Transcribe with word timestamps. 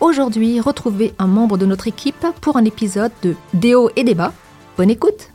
Aujourd'hui, 0.00 0.58
retrouvez 0.60 1.14
un 1.18 1.28
membre 1.28 1.56
de 1.56 1.66
notre 1.66 1.86
équipe 1.86 2.26
pour 2.40 2.56
un 2.56 2.64
épisode 2.64 3.12
de 3.22 3.36
Déo 3.54 3.90
et 3.94 4.02
débat. 4.02 4.32
Bonne 4.76 4.90
écoute 4.90 5.30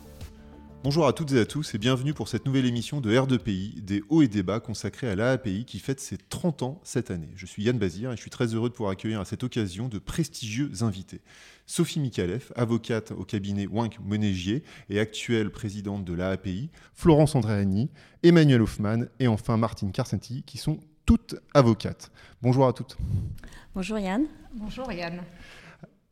Bonjour 0.83 1.07
à 1.07 1.13
toutes 1.13 1.33
et 1.33 1.39
à 1.39 1.45
tous 1.45 1.75
et 1.75 1.77
bienvenue 1.77 2.13
pour 2.13 2.29
cette 2.29 2.45
nouvelle 2.45 2.65
émission 2.65 3.01
de 3.01 3.13
R2PI, 3.13 3.83
des 3.83 4.01
hauts 4.09 4.21
et 4.21 4.29
débats 4.29 4.61
consacrés 4.61 5.09
à 5.09 5.15
l'AAPI 5.15 5.65
qui 5.65 5.79
fête 5.79 5.99
ses 5.99 6.17
30 6.17 6.63
ans 6.63 6.79
cette 6.83 7.11
année. 7.11 7.31
Je 7.35 7.45
suis 7.45 7.63
Yann 7.63 7.77
Bazir 7.77 8.11
et 8.11 8.15
je 8.15 8.21
suis 8.21 8.29
très 8.29 8.53
heureux 8.53 8.69
de 8.69 8.73
pouvoir 8.73 8.91
accueillir 8.91 9.19
à 9.19 9.25
cette 9.25 9.43
occasion 9.43 9.89
de 9.89 9.99
prestigieux 9.99 10.71
invités. 10.81 11.21
Sophie 11.65 11.99
Mikalev, 11.99 12.51
avocate 12.55 13.11
au 13.11 13.25
cabinet 13.25 13.67
Wink 13.67 13.99
Monégier 14.01 14.63
et 14.89 15.01
actuelle 15.01 15.51
présidente 15.51 16.05
de 16.05 16.13
l'AAPI, 16.13 16.69
Florence 16.93 17.35
Andréani, 17.35 17.89
Emmanuel 18.23 18.61
Hoffman 18.61 19.05
et 19.19 19.27
enfin 19.27 19.57
Martine 19.57 19.91
Carsenti 19.91 20.43
qui 20.43 20.57
sont 20.57 20.79
toutes 21.09 21.37
avocates. 21.55 22.11
Bonjour 22.43 22.67
à 22.67 22.71
toutes. 22.71 22.95
Bonjour 23.73 23.97
Yann. 23.97 24.27
Bonjour 24.53 24.91
Yann. 24.91 25.23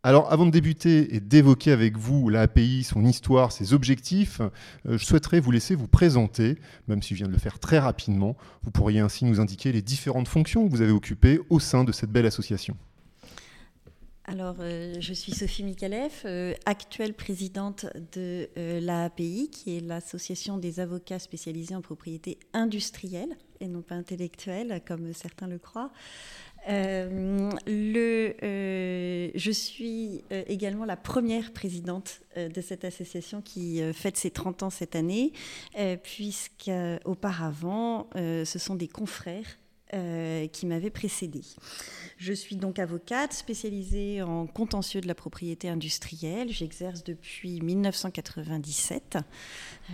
Alors, 0.01 0.33
avant 0.33 0.47
de 0.47 0.49
débuter 0.49 1.13
et 1.13 1.19
d'évoquer 1.19 1.71
avec 1.71 1.95
vous 1.97 2.29
l'API, 2.29 2.83
son 2.83 3.05
histoire, 3.05 3.52
ses 3.52 3.75
objectifs, 3.75 4.41
euh, 4.41 4.97
je 4.97 5.05
souhaiterais 5.05 5.39
vous 5.39 5.52
laisser 5.52 5.75
vous 5.75 5.88
présenter, 5.88 6.57
même 6.88 7.03
si 7.03 7.13
je 7.13 7.19
viens 7.19 7.27
de 7.27 7.31
le 7.31 7.38
faire 7.38 7.59
très 7.59 7.77
rapidement. 7.77 8.35
Vous 8.63 8.72
pourriez 8.72 8.99
ainsi 8.99 9.23
nous 9.25 9.39
indiquer 9.39 9.72
les 9.72 9.83
différentes 9.83 10.27
fonctions 10.27 10.66
que 10.66 10.72
vous 10.72 10.81
avez 10.81 10.94
occupées 10.94 11.41
au 11.52 11.59
sein 11.59 11.83
de 11.83 11.91
cette 11.91 12.09
belle 12.11 12.25
association. 12.25 12.75
Alors, 14.30 14.58
euh, 14.59 14.95
je 15.00 15.14
suis 15.14 15.31
Sophie 15.31 15.64
Mikalev, 15.64 16.11
euh, 16.25 16.53
actuelle 16.66 17.14
présidente 17.14 17.86
de 18.11 18.50
euh, 18.58 18.81
l'AAPI, 18.81 19.50
qui 19.50 19.78
est 19.78 19.80
l'association 19.80 20.58
des 20.58 20.81
avocats 20.81 21.17
spécialisés 21.17 21.75
en 21.75 21.81
propriété 21.81 22.38
industrielle 22.52 23.38
et 23.61 23.69
non 23.69 23.81
pas 23.81 23.95
intellectuelle, 23.95 24.81
comme 24.86 25.14
certains 25.14 25.47
le 25.47 25.59
croient. 25.59 25.92
Euh, 26.67 27.50
euh, 27.69 29.31
je 29.34 29.52
suis 29.52 30.22
également 30.30 30.84
la 30.84 30.97
première 30.97 31.53
présidente 31.53 32.19
de 32.36 32.62
cette 32.62 32.84
association 32.84 33.41
qui 33.41 33.81
fête 33.94 34.17
ses 34.17 34.31
30 34.31 34.64
ans 34.64 34.69
cette 34.69 34.97
année, 34.97 35.31
puisque 36.03 36.69
auparavant, 37.06 38.09
ce 38.14 38.59
sont 38.59 38.75
des 38.75 38.89
confrères 38.89 39.58
qui 39.91 40.66
m'avaient 40.66 40.89
précédée. 40.89 41.43
Je 42.17 42.33
suis 42.33 42.55
donc 42.55 42.80
avocate 42.80 43.31
spécialisée 43.31 44.23
en 44.23 44.47
contentieux 44.47 45.02
de 45.02 45.07
la 45.07 45.13
propriété 45.13 45.69
industrielle. 45.69 46.49
J'exerce 46.49 47.03
depuis 47.03 47.61
1997. 47.61 49.19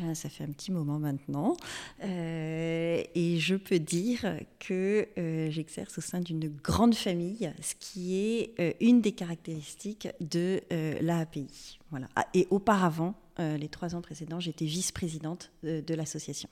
Euh, 0.02 0.14
ça 0.14 0.30
fait 0.30 0.46
un 0.46 0.52
petit 0.52 0.72
moment 0.72 1.00
maintenant. 1.00 1.58
Euh, 2.02 3.04
et 3.14 3.40
je 3.40 3.56
peux 3.56 3.80
dire 3.80 4.40
que 4.60 5.08
euh, 5.18 5.52
j'exerce 5.52 5.98
au 5.98 6.02
sein 6.02 6.22
d'une 6.22 6.48
grande 6.48 6.96
famille, 6.96 7.52
ce 7.62 7.76
qui 7.78 8.16
est 8.16 8.78
une 8.80 9.02
des 9.02 9.12
caractéristiques 9.12 10.08
de 10.22 10.62
l'API. 11.02 11.80
Voilà. 11.92 12.08
Ah, 12.16 12.26
et 12.34 12.48
auparavant, 12.50 13.16
les 13.38 13.68
trois 13.68 13.96
ans 13.96 14.02
précédents, 14.02 14.40
j'étais 14.40 14.66
vice-présidente 14.66 15.52
de 15.64 15.94
l'association. 15.94 16.50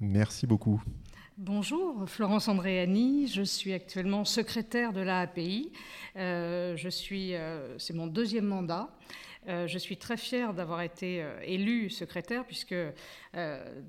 Merci 0.00 0.46
beaucoup. 0.46 0.82
Bonjour, 1.38 2.06
Florence 2.06 2.48
Andréani, 2.48 3.26
je 3.28 3.42
suis 3.42 3.72
actuellement 3.72 4.24
secrétaire 4.24 4.92
de 4.92 5.00
l'AAPI. 5.00 5.72
Euh, 6.16 6.76
euh, 7.12 7.74
c'est 7.78 7.94
mon 7.94 8.06
deuxième 8.06 8.44
mandat. 8.44 8.90
Euh, 9.48 9.66
je 9.66 9.78
suis 9.78 9.96
très 9.96 10.18
fière 10.18 10.52
d'avoir 10.52 10.82
été 10.82 11.24
élue 11.42 11.88
secrétaire 11.88 12.44
puisque 12.44 12.74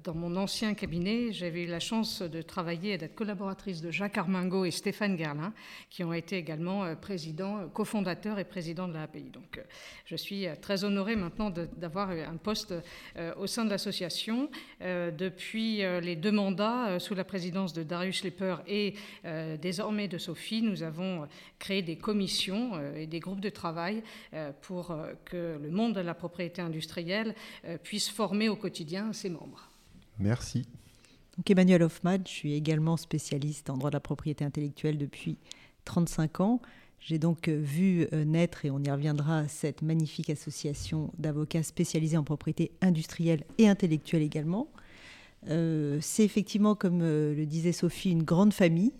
dans 0.03 0.13
mon 0.13 0.35
ancien 0.35 0.75
cabinet, 0.75 1.33
j'avais 1.33 1.63
eu 1.63 1.67
la 1.67 1.79
chance 1.79 2.21
de 2.21 2.43
travailler 2.43 2.93
et 2.93 2.97
d'être 2.99 3.15
collaboratrice 3.15 3.81
de 3.81 3.89
Jacques 3.89 4.19
Armingo 4.19 4.65
et 4.65 4.71
Stéphane 4.71 5.17
Gerlin, 5.17 5.51
qui 5.89 6.03
ont 6.03 6.13
été 6.13 6.37
également 6.37 6.95
présidents, 6.95 7.67
cofondateurs 7.69 8.37
et 8.37 8.43
présidents 8.43 8.87
de 8.87 8.93
l'API. 8.93 9.31
Donc 9.31 9.59
je 10.05 10.15
suis 10.15 10.45
très 10.61 10.83
honorée 10.83 11.15
maintenant 11.15 11.49
d'avoir 11.49 12.11
un 12.11 12.37
poste 12.37 12.75
au 13.37 13.47
sein 13.47 13.65
de 13.65 13.71
l'association. 13.71 14.51
depuis 14.79 15.77
les 15.77 16.15
deux 16.15 16.31
mandats 16.31 16.99
sous 16.99 17.15
la 17.15 17.23
présidence 17.23 17.73
de 17.73 17.81
Darius 17.81 18.23
Lepper 18.23 18.57
et 18.67 18.93
désormais 19.59 20.07
de 20.07 20.19
Sophie, 20.19 20.61
nous 20.61 20.83
avons 20.83 21.27
créé 21.57 21.81
des 21.81 21.97
commissions 21.97 22.79
et 22.95 23.07
des 23.07 23.19
groupes 23.19 23.41
de 23.41 23.49
travail 23.49 24.03
pour 24.61 24.95
que 25.25 25.40
le 25.61 25.71
monde 25.71 25.93
de 25.93 26.01
la 26.01 26.13
propriété 26.13 26.61
industrielle 26.61 27.35
euh, 27.65 27.77
puisse 27.77 28.09
former 28.09 28.49
au 28.49 28.55
quotidien 28.55 29.13
ses 29.13 29.29
membres. 29.29 29.69
Merci. 30.19 30.65
Donc 31.37 31.49
Emmanuel 31.49 31.83
Hoffman, 31.83 32.17
je 32.25 32.31
suis 32.31 32.53
également 32.53 32.97
spécialiste 32.97 33.69
en 33.69 33.77
droit 33.77 33.89
de 33.89 33.95
la 33.95 34.01
propriété 34.01 34.43
intellectuelle 34.43 34.97
depuis 34.97 35.37
35 35.85 36.39
ans. 36.41 36.61
J'ai 36.99 37.17
donc 37.17 37.47
euh, 37.47 37.59
vu 37.59 38.07
euh, 38.13 38.25
naître, 38.25 38.65
et 38.65 38.71
on 38.71 38.79
y 38.79 38.91
reviendra, 38.91 39.47
cette 39.47 39.81
magnifique 39.81 40.29
association 40.29 41.11
d'avocats 41.17 41.63
spécialisés 41.63 42.17
en 42.17 42.23
propriété 42.23 42.71
industrielle 42.81 43.43
et 43.57 43.67
intellectuelle 43.67 44.21
également. 44.21 44.67
c'est 45.45 46.23
effectivement, 46.23 46.75
comme 46.75 46.99
le 47.01 47.45
disait 47.45 47.71
Sophie, 47.71 48.11
une 48.11 48.23
grande 48.23 48.53
famille 48.53 48.93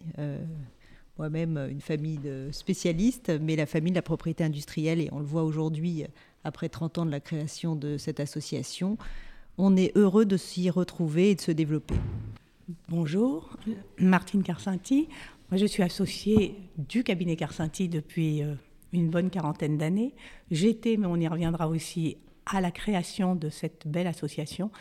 moi-même 1.21 1.67
une 1.69 1.81
famille 1.81 2.17
de 2.17 2.49
spécialistes, 2.51 3.31
mais 3.41 3.55
la 3.55 3.67
famille 3.67 3.91
de 3.91 3.97
la 3.97 4.01
propriété 4.01 4.43
industrielle, 4.43 4.99
et 4.99 5.09
on 5.11 5.19
le 5.19 5.25
voit 5.25 5.43
aujourd'hui 5.43 6.05
après 6.43 6.69
30 6.69 6.99
ans 6.99 7.05
de 7.05 7.11
la 7.11 7.19
création 7.19 7.75
de 7.75 7.97
cette 7.97 8.19
association. 8.19 8.97
On 9.57 9.75
est 9.75 9.95
heureux 9.97 10.25
de 10.25 10.37
s'y 10.37 10.69
retrouver 10.69 11.31
et 11.31 11.35
de 11.35 11.41
se 11.41 11.51
développer. 11.51 11.95
Bonjour, 12.89 13.57
Martine 13.99 14.43
Carcinti. 14.43 15.07
Moi, 15.49 15.57
je 15.57 15.65
suis 15.65 15.83
associée 15.83 16.55
du 16.77 17.03
cabinet 17.03 17.35
Carcinti 17.35 17.89
depuis 17.89 18.41
euh, 18.41 18.55
une 18.93 19.09
bonne 19.09 19.29
quarantaine 19.29 19.77
d'années. 19.77 20.13
J'étais, 20.49 20.95
mais 20.97 21.07
on 21.07 21.17
y 21.17 21.27
reviendra 21.27 21.67
aussi, 21.67 22.17
à 22.45 22.61
la 22.61 22.71
création 22.71 23.35
de 23.35 23.49
cette 23.49 23.87
belle 23.87 24.07
association 24.07 24.71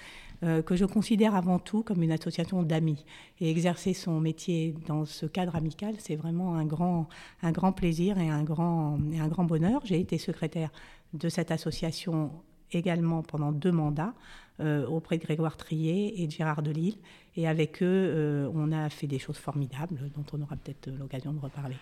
euh, 0.43 0.63
que 0.63 0.75
je 0.75 0.87
considère 0.87 1.35
avant 1.35 1.59
tout 1.59 1.83
comme 1.83 2.03
une 2.03 2.13
association 2.13 2.63
d'amis. 2.63 3.05
Et 3.41 3.51
exercer 3.51 3.93
son 3.93 4.21
métier 4.21 4.75
dans 4.87 5.05
ce 5.05 5.27
cadre 5.27 5.55
amical, 5.55 5.95
c'est 5.99 6.17
vraiment 6.17 6.55
un 6.55 6.65
grand, 6.65 7.09
un 7.43 7.53
grand 7.53 7.73
plaisir 7.73 8.19
et 8.19 8.31
un 8.31 8.43
grand, 8.43 8.99
et 9.13 9.21
un 9.21 9.29
grand 9.29 9.45
bonheur. 9.45 9.83
J'ai 9.85 10.01
été 10.01 10.17
secrétaire 10.17 10.71
de 11.15 11.29
cette 11.29 11.51
association 11.51 12.33
également 12.73 13.23
pendant 13.23 13.53
deux 13.53 13.73
mandats 13.73 14.15
euh, 14.61 14.87
auprès 14.87 15.17
de 15.19 15.23
Grégoire 15.23 15.57
Trier 15.57 16.23
et 16.23 16.27
de 16.27 16.33
Gérard 16.33 16.63
Delille. 16.63 16.99
Et 17.37 17.49
avec 17.49 17.83
eux, 17.83 17.87
euh, 17.87 18.51
on 18.55 18.73
a 18.73 18.91
fait 18.91 19.07
des 19.07 19.19
choses 19.19 19.39
formidables 19.39 20.11
dont 20.15 20.25
on 20.33 20.43
aura 20.43 20.57
peut-être 20.57 20.91
l'occasion 20.91 21.33
de 21.33 21.39
reparler. 21.39 21.77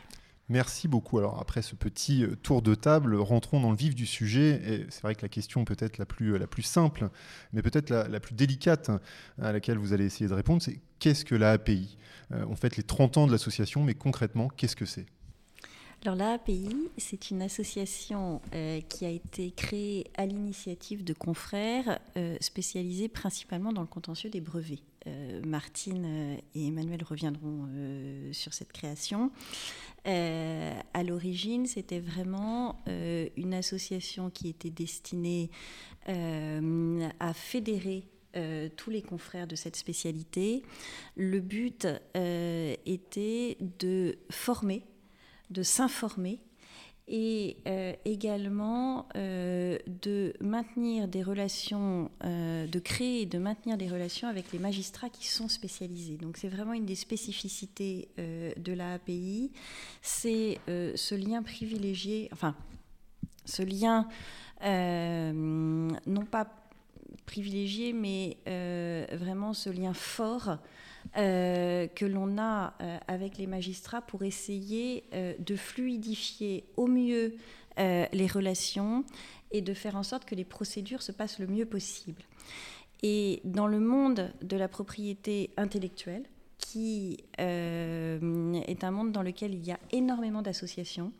Merci 0.48 0.88
beaucoup. 0.88 1.18
Alors 1.18 1.40
après 1.40 1.60
ce 1.60 1.74
petit 1.74 2.24
euh, 2.24 2.36
tour 2.36 2.62
de 2.62 2.74
table, 2.74 3.16
rentrons 3.16 3.60
dans 3.60 3.70
le 3.70 3.76
vif 3.76 3.94
du 3.94 4.06
sujet. 4.06 4.60
Et 4.64 4.86
c'est 4.90 5.02
vrai 5.02 5.14
que 5.14 5.22
la 5.22 5.28
question 5.28 5.64
peut-être 5.64 5.98
la 5.98 6.06
plus, 6.06 6.38
la 6.38 6.46
plus 6.46 6.62
simple, 6.62 7.10
mais 7.52 7.62
peut-être 7.62 7.90
la, 7.90 8.20
plus 8.20 8.34
délicate 8.34 8.90
à 9.42 9.52
laquelle 9.52 9.78
vous 9.78 9.92
allez 9.92 10.04
essayer 10.04 10.28
de 10.28 10.34
répondre, 10.34 10.62
c'est 10.62 10.80
qu'est-ce 11.00 11.24
que 11.24 11.34
la 11.34 11.50
API 11.52 11.98
On 12.30 12.54
fête 12.54 12.76
les 12.76 12.82
30 12.82 13.18
ans 13.18 13.26
de 13.26 13.32
l'association, 13.32 13.82
mais 13.82 13.94
concrètement, 13.94 14.48
qu'est-ce 14.48 14.76
que 14.76 14.86
c'est? 14.86 15.06
Alors 16.04 16.14
l'API, 16.14 16.76
c'est 16.96 17.32
une 17.32 17.42
association 17.42 18.40
euh, 18.54 18.80
qui 18.82 19.04
a 19.04 19.10
été 19.10 19.50
créée 19.50 20.06
à 20.16 20.26
l'initiative 20.26 21.02
de 21.02 21.12
confrères 21.12 21.98
euh, 22.16 22.36
spécialisés 22.40 23.08
principalement 23.08 23.72
dans 23.72 23.80
le 23.80 23.88
contentieux 23.88 24.30
des 24.30 24.40
brevets. 24.40 24.78
Euh, 25.08 25.42
Martine 25.44 26.38
et 26.54 26.66
Emmanuel 26.66 27.02
reviendront 27.02 27.68
sur 28.32 28.54
cette 28.54 28.72
création. 28.72 29.32
à 30.04 31.02
l'origine, 31.02 31.66
c'était 31.66 32.00
vraiment 32.00 32.76
une 32.86 33.54
association 33.54 34.30
qui 34.30 34.48
était 34.48 34.70
destinée 34.70 35.50
à 36.06 37.34
fédérer 37.34 38.04
tous 38.76 38.90
les 38.90 39.02
confrères 39.02 39.46
de 39.46 39.56
cette 39.56 39.76
spécialité. 39.76 40.62
Le 41.16 41.40
but 41.40 41.86
était 42.14 43.58
de 43.60 44.16
former 44.30 44.84
de 45.50 45.62
s'informer 45.62 46.40
et 47.08 47.56
euh, 47.66 47.94
également 48.04 49.08
euh, 49.16 49.78
de 49.86 50.34
maintenir 50.40 51.08
des 51.08 51.22
relations, 51.22 52.10
euh, 52.24 52.66
de 52.66 52.78
créer 52.78 53.22
et 53.22 53.26
de 53.26 53.38
maintenir 53.38 53.78
des 53.78 53.88
relations 53.88 54.28
avec 54.28 54.52
les 54.52 54.58
magistrats 54.58 55.08
qui 55.08 55.26
sont 55.26 55.48
spécialisés. 55.48 56.16
Donc 56.16 56.36
c'est 56.36 56.48
vraiment 56.48 56.74
une 56.74 56.84
des 56.84 56.94
spécificités 56.94 58.08
de 58.18 58.72
la 58.72 58.94
API, 58.94 59.50
c'est 60.02 60.58
ce 60.66 61.14
lien 61.14 61.42
privilégié, 61.42 62.28
enfin 62.32 62.54
Ce 63.44 63.62
lien, 63.62 64.06
non 64.62 66.24
pas 66.30 66.46
privilégié, 67.28 67.92
mais 67.92 68.38
vraiment 69.12 69.52
ce 69.52 69.70
lien 69.70 69.92
fort 69.92 70.56
que 71.14 72.04
l'on 72.04 72.38
a 72.38 72.74
avec 73.06 73.38
les 73.38 73.46
magistrats 73.46 74.00
pour 74.00 74.22
essayer 74.24 75.04
de 75.38 75.56
fluidifier 75.56 76.64
au 76.76 76.86
mieux 76.86 77.36
les 77.78 78.26
relations 78.26 79.04
et 79.50 79.60
de 79.60 79.74
faire 79.74 79.96
en 79.96 80.02
sorte 80.02 80.24
que 80.24 80.34
les 80.34 80.44
procédures 80.44 81.02
se 81.02 81.12
passent 81.12 81.38
le 81.38 81.46
mieux 81.46 81.66
possible. 81.66 82.22
Et 83.02 83.40
dans 83.44 83.66
le 83.66 83.78
monde 83.78 84.32
de 84.42 84.56
la 84.56 84.68
propriété 84.68 85.50
intellectuelle, 85.56 86.24
qui 86.58 87.18
euh, 87.40 88.52
est 88.66 88.84
un 88.84 88.90
monde 88.90 89.12
dans 89.12 89.22
lequel 89.22 89.54
il 89.54 89.64
y 89.64 89.70
a 89.70 89.78
énormément 89.92 90.42
d'associations, 90.42 91.12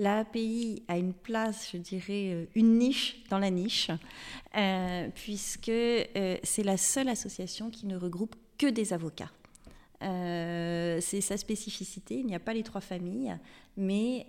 la 0.00 0.20
API 0.20 0.82
a 0.88 0.98
une 0.98 1.12
place, 1.12 1.70
je 1.72 1.76
dirais, 1.76 2.32
euh, 2.32 2.46
une 2.54 2.78
niche 2.78 3.22
dans 3.30 3.38
la 3.38 3.50
niche, 3.50 3.90
euh, 4.56 5.08
puisque 5.14 5.70
c'est 5.70 6.64
la 6.64 6.76
seule 6.76 7.08
association 7.08 7.70
qui 7.70 7.86
ne 7.86 7.96
regroupe 7.96 8.34
que 8.58 8.66
des 8.66 8.92
avocats. 8.92 9.30
c'est 10.00 11.20
sa 11.20 11.36
spécificité, 11.36 12.16
il 12.16 12.26
n'y 12.26 12.34
a 12.34 12.40
pas 12.40 12.54
les 12.54 12.62
trois 12.62 12.80
familles, 12.80 13.36
mais 13.76 14.26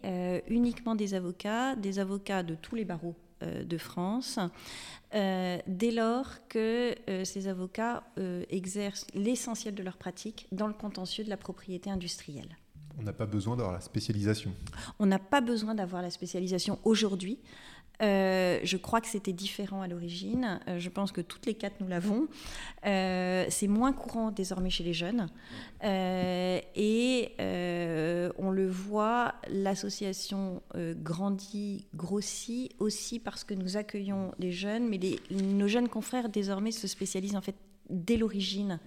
uniquement 0.48 0.96
des 0.96 1.14
avocats, 1.14 1.76
des 1.76 2.00
avocats 2.00 2.44
de 2.44 2.56
tous 2.56 2.76
les 2.76 2.86
barreaux 2.86 3.16
euh, 3.44 3.64
de 3.64 3.78
France, 3.78 4.40
euh, 5.16 5.58
dès 5.66 5.92
lors 5.92 6.48
que 6.48 6.96
euh, 7.10 7.24
ces 7.26 7.48
avocats 7.48 8.04
exercent 8.50 9.08
l'essentiel 9.14 9.74
de 9.74 9.82
leur 9.82 9.98
pratique 9.98 10.48
dans 10.52 10.68
le 10.68 10.74
contentieux 10.74 11.24
de 11.24 11.30
la 11.30 11.38
propriété 11.38 11.90
industrielle. 11.90 12.58
On 13.01 13.06
n'a 13.06 13.13
pas 13.13 13.25
besoin 13.25 13.56
d'avoir 13.56 13.74
la 13.74 13.81
spécialisation. 13.81 14.53
On 15.00 15.06
n'a 15.06 15.19
pas 15.19 15.42
besoin 15.42 15.74
d'avoir 15.75 16.01
la 16.01 16.12
spécialisation 16.12 16.80
aujourd'hui. 16.83 17.39
Euh, 18.01 18.59
je 18.63 18.77
crois 18.77 19.00
que 19.00 19.07
c'était 19.07 19.33
différent 19.33 19.81
à 19.81 19.88
l'origine. 19.88 20.59
Euh, 20.68 20.80
je 20.80 20.89
pense 20.89 21.12
que 21.12 21.21
toutes 21.21 21.45
les 21.45 21.53
quatre, 21.53 21.75
nous 21.81 21.88
l'avons. 21.88 22.27
Euh, 22.86 23.45
c'est 23.50 23.68
moins 23.68 23.94
courant 23.94 24.31
désormais 24.31 24.69
chez 24.69 24.83
les 24.83 24.94
jeunes. 24.94 25.30
et 25.83 27.31
on 28.38 28.51
le 28.51 28.68
voit, 28.68 29.36
l'association 29.50 30.62
grandit, 30.75 31.88
grossit 31.95 32.71
aussi 32.80 33.19
parce 33.19 33.44
que 33.44 33.53
nous 33.53 33.77
accueillons 33.77 34.33
les 34.39 34.51
jeunes, 34.51 34.88
mais 34.88 35.00
nos 35.31 35.68
jeunes 35.68 35.89
confrères 35.89 36.30
désormais 36.30 36.71
se 36.71 36.88
spécialisent 36.88 37.36
en 37.36 37.42
fait 37.42 37.56
dès 37.89 38.18
l'origine 38.18 38.80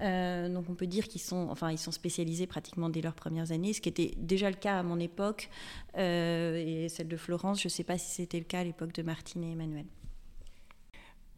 euh, 0.00 0.48
donc 0.48 0.66
on 0.68 0.74
peut 0.74 0.86
dire 0.86 1.08
qu'ils 1.08 1.20
sont, 1.20 1.48
enfin, 1.50 1.70
ils 1.70 1.78
sont 1.78 1.92
spécialisés 1.92 2.46
pratiquement 2.46 2.88
dès 2.88 3.00
leurs 3.00 3.14
premières 3.14 3.52
années, 3.52 3.72
ce 3.72 3.80
qui 3.80 3.88
était 3.88 4.12
déjà 4.16 4.50
le 4.50 4.56
cas 4.56 4.78
à 4.78 4.82
mon 4.82 4.98
époque 5.00 5.50
euh, 5.96 6.84
et 6.84 6.88
celle 6.88 7.08
de 7.08 7.16
Florence. 7.16 7.60
Je 7.60 7.66
ne 7.66 7.70
sais 7.70 7.84
pas 7.84 7.98
si 7.98 8.10
c'était 8.10 8.38
le 8.38 8.44
cas 8.44 8.60
à 8.60 8.64
l'époque 8.64 8.92
de 8.92 9.02
Martine 9.02 9.44
et 9.44 9.52
Emmanuel. 9.52 9.86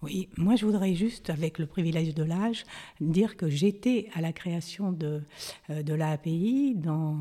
Oui, 0.01 0.29
moi 0.37 0.55
je 0.55 0.65
voudrais 0.65 0.95
juste, 0.95 1.29
avec 1.29 1.59
le 1.59 1.67
privilège 1.67 2.15
de 2.15 2.23
l'âge, 2.23 2.65
dire 3.01 3.37
que 3.37 3.49
j'étais 3.49 4.09
à 4.15 4.21
la 4.21 4.33
création 4.33 4.93
de, 4.93 5.23
euh, 5.71 5.83
de 5.83 5.93
l'API 5.93 6.77
dans 6.77 7.17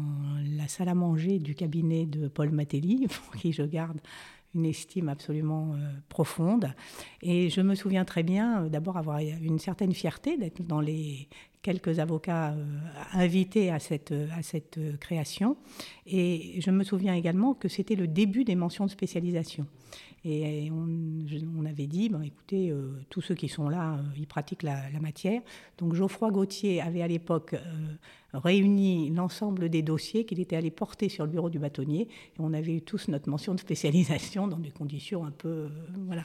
la 0.56 0.68
salle 0.68 0.90
à 0.90 0.94
manger 0.94 1.40
du 1.40 1.56
cabinet 1.56 2.06
de 2.06 2.28
Paul 2.28 2.52
Matelli, 2.52 3.08
pour 3.26 3.36
qui 3.36 3.52
je 3.52 3.64
garde 3.64 4.00
une 4.58 4.66
estime 4.66 5.08
absolument 5.08 5.74
euh, 5.74 5.78
profonde. 6.10 6.74
Et 7.22 7.50
je 7.50 7.62
me 7.62 7.76
souviens 7.76 8.04
très 8.04 8.24
bien 8.24 8.64
euh, 8.64 8.70
d'abord 8.70 8.98
avoir 8.98 9.20
une 9.20 9.60
certaine 9.60 9.94
fierté 9.94 10.36
d'être 10.38 10.66
dans 10.66 10.82
les 10.82 11.30
quelques 11.62 12.00
avocats 12.00 12.52
euh, 12.52 12.66
invités 13.14 13.72
à 13.72 13.80
cette, 13.80 14.14
à 14.36 14.42
cette 14.42 14.80
création. 15.00 15.58
Et 16.06 16.60
je 16.60 16.72
me 16.72 16.84
souviens 16.84 17.14
également 17.14 17.54
que 17.54 17.68
c'était 17.68 17.96
le 17.96 18.08
début 18.08 18.44
des 18.44 18.56
mentions 18.56 18.86
de 18.86 18.92
spécialisation. 18.92 19.66
Et 20.30 20.70
on, 20.72 21.66
avait 21.66 21.88
dit, 21.88 22.10
ben, 22.10 22.22
écoutez, 22.22 22.74
tous 23.10 23.22
ceux 23.22 23.36
qui 23.36 23.48
sont 23.48 23.70
là, 23.70 24.00
ils 24.18 24.28
pratiquent 24.28 24.64
la, 24.64 24.82
matière. 25.00 25.42
Donc 25.78 25.94
Geoffroy 25.94 26.32
Gauthier 26.32 26.82
avait 26.82 27.02
à 27.02 27.08
l'époque 27.08 27.56
réuni 28.34 29.10
l'ensemble 29.10 29.70
des 29.70 29.82
dossiers 29.82 30.26
qu'il 30.26 30.40
était 30.40 30.56
allé 30.56 30.72
porter 30.72 31.10
sur 31.10 31.26
le 31.26 31.32
bureau 31.32 31.50
du 31.50 31.60
bâtonnier. 31.60 32.02
Et 32.02 32.40
on 32.40 32.54
avait 32.54 32.76
eu 32.76 32.82
tous 32.82 33.08
notre 33.08 33.30
mention 33.30 33.54
de 33.54 33.60
spécialisation 33.60 34.48
dans 34.48 34.60
des 34.60 34.72
conditions 34.72 35.26
un 35.26 35.32
peu 35.32 35.70
euh, 35.70 36.22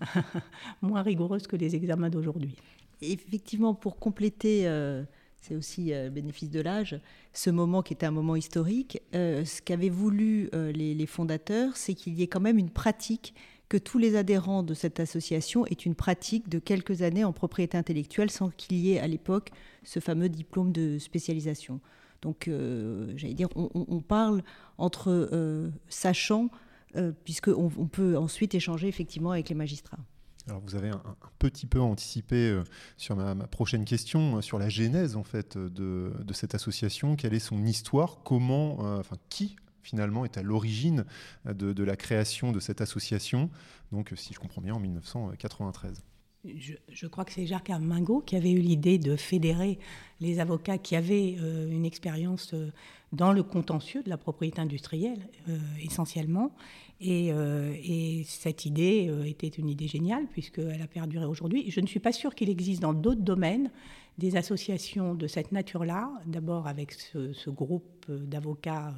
moins 0.82 1.02
rigoureuses 1.02 1.46
que 1.46 1.56
les 1.56 1.76
examens 1.76 2.10
d'aujourd'hui. 2.10 2.56
Effectivement, 3.00 3.74
pour 3.74 3.98
compléter, 3.98 4.66
euh, 4.66 5.04
c'est 5.46 5.56
aussi 5.56 5.92
euh, 5.92 6.04
le 6.04 6.10
bénéfice 6.10 6.50
de 6.50 6.60
l'âge, 6.60 6.98
ce 7.32 7.50
moment 7.50 7.82
qui 7.82 7.92
était 7.92 8.06
un 8.06 8.10
moment 8.10 8.36
historique, 8.36 9.02
ce 9.12 9.60
qu'avaient 9.62 9.88
voulu 9.88 10.48
les, 10.52 10.94
les 10.94 11.06
fondateurs, 11.06 11.76
c'est 11.76 11.94
qu'il 11.94 12.14
y 12.14 12.22
ait 12.22 12.28
quand 12.28 12.40
même 12.40 12.58
une 12.58 12.70
pratique 12.70 13.34
que 13.68 13.76
tous 13.76 13.98
les 13.98 14.16
adhérents 14.16 14.62
de 14.62 14.74
cette 14.74 15.00
association 15.00 15.66
aient 15.66 15.72
une 15.72 15.94
pratique 15.94 16.48
de 16.48 16.58
quelques 16.58 17.02
années 17.02 17.24
en 17.24 17.32
propriété 17.32 17.76
intellectuelle 17.76 18.30
sans 18.30 18.50
qu'il 18.50 18.76
y 18.76 18.92
ait 18.92 19.00
à 19.00 19.06
l'époque 19.06 19.50
ce 19.82 20.00
fameux 20.00 20.28
diplôme 20.28 20.72
de 20.72 20.98
spécialisation. 20.98 21.80
Donc, 22.22 22.48
euh, 22.48 23.12
j'allais 23.16 23.34
dire, 23.34 23.48
on, 23.54 24.00
parle 24.00 24.42
entre 24.78 25.10
euh, 25.10 25.70
sachants, 25.88 26.48
euh, 26.96 27.12
puisqu'on 27.24 27.70
on 27.76 27.86
peut 27.86 28.16
ensuite 28.16 28.54
échanger 28.54 28.88
effectivement 28.88 29.32
avec 29.32 29.50
les 29.50 29.54
magistrats. 29.54 29.98
Alors 30.46 30.60
vous 30.60 30.74
avez 30.74 30.90
un, 30.90 31.02
petit 31.38 31.66
peu 31.66 31.80
anticipé 31.80 32.62
sur 32.96 33.16
ma, 33.16 33.34
prochaine 33.46 33.84
question, 33.84 34.42
sur 34.42 34.58
la 34.58 34.68
genèse 34.68 35.16
en 35.16 35.24
fait 35.24 35.56
de, 35.56 36.12
de, 36.18 36.32
cette 36.34 36.54
association. 36.54 37.16
Quelle 37.16 37.32
est 37.32 37.38
son 37.38 37.64
histoire? 37.64 38.18
Comment, 38.24 38.80
enfin 38.98 39.16
qui 39.30 39.56
finalement 39.84 40.24
est 40.24 40.36
à 40.36 40.42
l'origine 40.42 41.04
de, 41.44 41.84
la 41.84 41.96
création 41.96 42.52
de 42.52 42.60
cette 42.60 42.80
association, 42.80 43.50
donc 43.92 44.12
si 44.16 44.34
je 44.34 44.40
comprends 44.40 44.62
bien 44.62 44.74
en 44.74 44.80
1993. 44.80 46.02
Je, 46.46 47.06
crois 47.06 47.24
que 47.24 47.32
c'est 47.32 47.46
Jacques 47.46 47.70
Armingo 47.70 48.22
qui 48.24 48.36
avait 48.36 48.50
eu 48.50 48.58
l'idée 48.58 48.98
de 48.98 49.16
fédérer 49.16 49.78
les 50.20 50.40
avocats 50.40 50.76
qui 50.76 50.94
avaient 50.94 51.36
euh, 51.40 51.70
une 51.70 51.86
expérience 51.86 52.52
euh, 52.52 52.70
dans 53.12 53.32
le 53.32 53.42
contentieux 53.42 54.02
de 54.02 54.10
la 54.10 54.18
propriété 54.18 54.60
industrielle 54.60 55.28
euh, 55.48 55.58
essentiellement. 55.82 56.54
Et, 57.00 57.28
et, 57.28 58.24
cette 58.24 58.64
idée 58.64 59.12
était 59.26 59.48
une 59.48 59.68
idée 59.68 59.88
géniale 59.88 60.26
puisqu'elle 60.26 60.80
a 60.80 60.86
perduré 60.86 61.26
aujourd'hui. 61.26 61.70
Je 61.70 61.80
ne 61.80 61.86
suis 61.86 62.00
pas 62.00 62.12
sûre 62.12 62.34
qu'il 62.34 62.48
existe 62.48 62.80
dans 62.80 62.94
d'autres 62.94 63.20
domaines 63.20 63.70
des 64.16 64.36
associations 64.36 65.14
de 65.14 65.26
cette 65.26 65.52
nature-là. 65.52 66.08
D'abord 66.24 66.66
avec 66.66 66.92
ce, 66.92 67.50
groupe 67.50 68.06
d'avocats 68.08 68.94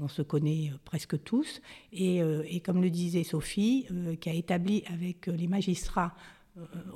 on 0.00 0.08
se 0.08 0.22
connaît 0.22 0.72
presque 0.84 1.22
tous, 1.22 1.60
et, 1.92 2.20
comme 2.64 2.82
le 2.82 2.90
disait 2.90 3.24
Sophie, 3.24 3.86
qui 4.20 4.30
a 4.30 4.32
établi 4.32 4.82
avec 4.86 5.26
les 5.26 5.46
magistrats 5.46 6.14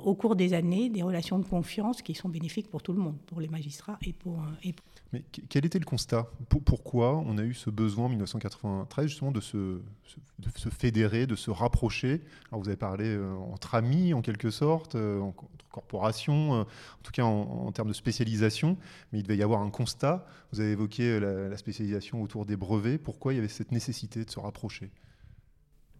au 0.03 0.15
cours 0.15 0.35
des 0.35 0.53
années 0.53 0.89
des 0.89 1.01
relations 1.01 1.37
de 1.39 1.45
confiance 1.45 2.01
qui 2.01 2.15
sont 2.15 2.29
bénéfiques 2.29 2.69
pour 2.69 2.81
tout 2.81 2.93
le 2.93 2.99
monde, 2.99 3.17
pour 3.25 3.41
les 3.41 3.47
magistrats 3.47 3.97
et 4.05 4.13
pour... 4.13 4.35
Pour... 4.35 4.85
Mais 5.11 5.23
quel 5.49 5.65
était 5.65 5.79
le 5.79 5.85
constat? 5.85 6.27
Pourquoi 6.65 7.17
on 7.17 7.37
a 7.39 7.43
eu 7.43 7.53
ce 7.53 7.69
besoin 7.69 8.05
en 8.05 8.09
1993 8.09 9.07
justement 9.07 9.31
de 9.31 9.41
se, 9.41 9.57
de 9.57 10.49
se 10.55 10.69
fédérer, 10.69 11.25
de 11.25 11.35
se 11.35 11.49
rapprocher? 11.49 12.21
Alors 12.51 12.61
vous 12.61 12.69
avez 12.69 12.77
parlé 12.77 13.17
entre 13.51 13.75
amis 13.75 14.13
en 14.13 14.21
quelque 14.21 14.51
sorte, 14.51 14.95
entre 14.95 15.45
corporations, 15.71 16.61
en 16.61 16.65
tout 17.03 17.11
cas 17.11 17.23
en, 17.23 17.71
termes 17.71 17.87
de 17.87 17.93
spécialisation, 17.93 18.77
mais 19.11 19.19
il 19.19 19.23
devait 19.23 19.37
y 19.37 19.43
avoir 19.43 19.61
un 19.61 19.71
constat. 19.71 20.25
Vous 20.51 20.59
avez 20.59 20.71
évoqué 20.71 21.19
la 21.19 21.57
spécialisation 21.57 22.21
autour 22.21 22.45
des 22.45 22.55
brevets. 22.55 22.99
Pourquoi 22.99 23.33
il 23.33 23.37
y 23.37 23.39
avait 23.39 23.47
cette 23.47 23.71
nécessité 23.71 24.23
de 24.23 24.29
se 24.29 24.39
rapprocher? 24.39 24.91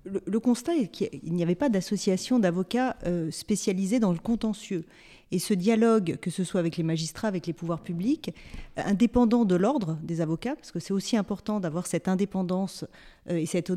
Le, 0.05 0.39
constat 0.39 0.75
est 0.75 0.87
qu'il 0.87 1.33
n'y 1.33 1.43
avait 1.43 1.55
pas 1.55 1.69
d'association 1.69 2.39
d'avocats 2.39 2.95
euh, 3.05 3.31
spécialisés 3.31 3.99
dans 3.99 4.11
le 4.11 4.19
contentieux. 4.19 4.85
Et 5.31 5.39
ce 5.39 5.53
dialogue, 5.53 6.17
que 6.21 6.31
ce 6.31 6.43
soit 6.43 6.59
avec 6.59 6.77
les 6.77 6.83
magistrats, 6.83 7.27
avec 7.27 7.45
les 7.45 7.53
pouvoirs 7.53 7.81
publics, 7.81 8.31
euh, 8.77 8.81
indépendant 8.85 9.45
de 9.45 9.55
l'ordre 9.55 9.97
des 10.01 10.21
avocats, 10.21 10.55
parce 10.55 10.71
que 10.71 10.79
c'est 10.79 10.93
aussi 10.93 11.17
important 11.17 11.59
d'avoir 11.59 11.85
cette 11.85 12.07
indépendance 12.07 12.85
euh, 13.29 13.37
et 13.37 13.45
cette, 13.45 13.69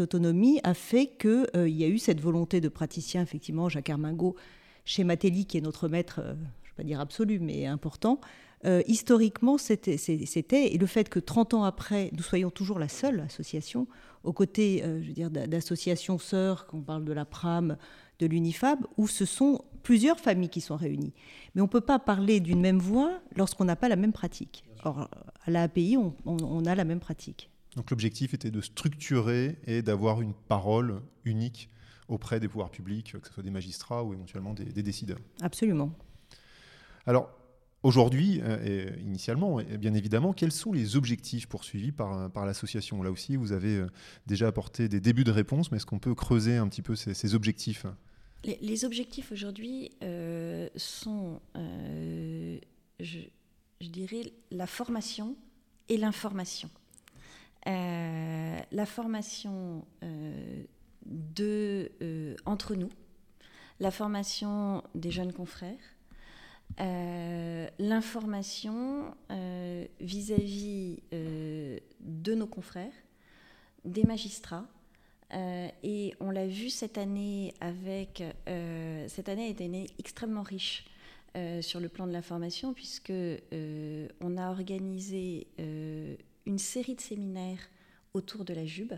autonomie, 0.00 0.60
a 0.64 0.74
fait 0.74 1.12
qu'il 1.18 1.68
y 1.68 1.84
a 1.84 1.88
eu 1.88 1.98
cette 1.98 2.20
volonté 2.20 2.60
de 2.60 2.68
praticien, 2.68 3.22
effectivement, 3.22 3.68
Jacques 3.68 3.90
Armingo, 3.90 4.36
chez 4.84 5.04
Matelli, 5.04 5.46
qui 5.46 5.58
est 5.58 5.62
notre 5.62 5.88
maître, 5.88 6.20
je 6.24 6.30
ne 6.30 6.34
vais 6.34 6.76
pas 6.76 6.84
dire 6.84 7.00
absolu, 7.00 7.38
mais 7.38 7.66
important, 7.66 8.20
euh, 8.66 8.82
historiquement, 8.86 9.56
c'était, 9.56 9.96
et 9.96 10.78
le 10.78 10.86
fait 10.86 11.08
que 11.08 11.18
30 11.18 11.54
ans 11.54 11.64
après, 11.64 12.10
nous 12.12 12.22
soyons 12.22 12.50
toujours 12.50 12.78
la 12.78 12.88
seule 12.88 13.20
association, 13.20 13.86
aux 14.24 14.32
côtés, 14.32 14.82
euh, 14.84 15.02
je 15.02 15.08
veux 15.08 15.14
dire, 15.14 15.30
d'associations 15.30 16.18
sœurs, 16.18 16.66
qu'on 16.66 16.82
parle 16.82 17.04
de 17.04 17.12
la 17.12 17.24
PRAM, 17.24 17.76
de 18.18 18.26
l'UNIFAB, 18.26 18.86
où 18.96 19.08
ce 19.08 19.24
sont 19.24 19.64
plusieurs 19.82 20.18
familles 20.18 20.50
qui 20.50 20.60
sont 20.60 20.76
réunies. 20.76 21.14
Mais 21.54 21.62
on 21.62 21.64
ne 21.64 21.70
peut 21.70 21.80
pas 21.80 21.98
parler 21.98 22.40
d'une 22.40 22.60
même 22.60 22.78
voix 22.78 23.20
lorsqu'on 23.36 23.64
n'a 23.64 23.76
pas 23.76 23.88
la 23.88 23.96
même 23.96 24.12
pratique. 24.12 24.64
Or, 24.84 25.08
à 25.44 25.50
l'API, 25.50 25.96
on, 25.96 26.14
on, 26.26 26.64
a 26.64 26.74
la 26.74 26.84
même 26.84 27.00
pratique. 27.00 27.50
Donc 27.76 27.90
l'objectif 27.90 28.34
était 28.34 28.50
de 28.50 28.60
structurer 28.60 29.58
et 29.66 29.82
d'avoir 29.82 30.20
une 30.20 30.34
parole 30.34 31.02
unique 31.24 31.70
auprès 32.08 32.40
des 32.40 32.48
pouvoirs 32.48 32.70
publics, 32.70 33.12
que 33.20 33.28
ce 33.28 33.34
soit 33.34 33.42
des 33.42 33.50
magistrats 33.50 34.02
ou 34.04 34.12
éventuellement 34.12 34.52
des, 34.52 34.64
des 34.64 34.82
décideurs. 34.82 35.18
Absolument. 35.40 35.92
Alors, 37.06 37.30
Aujourd'hui, 37.82 38.40
euh, 38.42 38.90
initialement, 39.00 39.56
bien 39.78 39.94
évidemment, 39.94 40.32
quels 40.32 40.52
sont 40.52 40.72
les 40.72 40.96
objectifs 40.96 41.46
poursuivis 41.46 41.92
par, 41.92 42.30
par 42.30 42.44
l'association? 42.44 43.02
Là 43.02 43.10
aussi, 43.10 43.36
vous 43.36 43.52
avez 43.52 43.82
déjà 44.26 44.48
apporté 44.48 44.88
des 44.88 45.00
débuts 45.00 45.24
de 45.24 45.30
réponse, 45.30 45.70
mais 45.70 45.76
est-ce 45.76 45.86
qu'on 45.86 45.98
peut 45.98 46.14
creuser 46.14 46.56
un 46.56 46.68
petit 46.68 46.82
peu 46.82 46.94
ces, 46.94 47.34
objectifs? 47.34 47.86
Les, 48.44 48.84
objectifs 48.84 49.32
aujourd'hui 49.32 49.92
sont, 50.76 51.40
je, 51.54 52.58
je, 53.80 53.88
dirais, 53.88 54.32
la 54.50 54.66
formation 54.66 55.34
et 55.88 55.96
l'information. 55.96 56.68
la 57.64 58.86
formation 58.86 59.86
de, 61.06 61.90
euh, 62.02 62.36
entre 62.46 62.74
nous, 62.74 62.90
la 63.78 63.90
formation 63.90 64.82
des 64.94 65.10
jeunes 65.10 65.32
confrères, 65.32 65.78
euh, 66.78 67.68
l'information 67.78 69.14
euh, 69.30 69.86
vis-à-vis 70.00 71.02
de 71.10 72.34
nos 72.34 72.46
confrères, 72.46 72.92
des 73.84 74.04
magistrats. 74.04 74.66
et 75.32 76.14
on 76.20 76.30
l'a 76.30 76.46
vu 76.46 76.70
cette 76.70 76.98
année 76.98 77.54
avec... 77.60 78.22
cette 79.08 79.28
année 79.28 79.46
a 79.46 79.48
été 79.48 79.64
une 79.64 79.74
année 79.74 79.90
extrêmement 79.98 80.42
riche 80.42 80.84
sur 81.60 81.80
le 81.80 81.88
plan 81.88 82.06
de 82.06 82.12
l'information 82.12 82.74
puisque 82.74 83.12
on 83.12 84.36
a 84.36 84.50
organisé 84.50 85.46
une 86.46 86.58
série 86.58 86.94
de 86.94 87.00
séminaires 87.00 87.68
autour 88.14 88.44
de 88.44 88.52
la 88.54 88.66
JUB. 88.66 88.92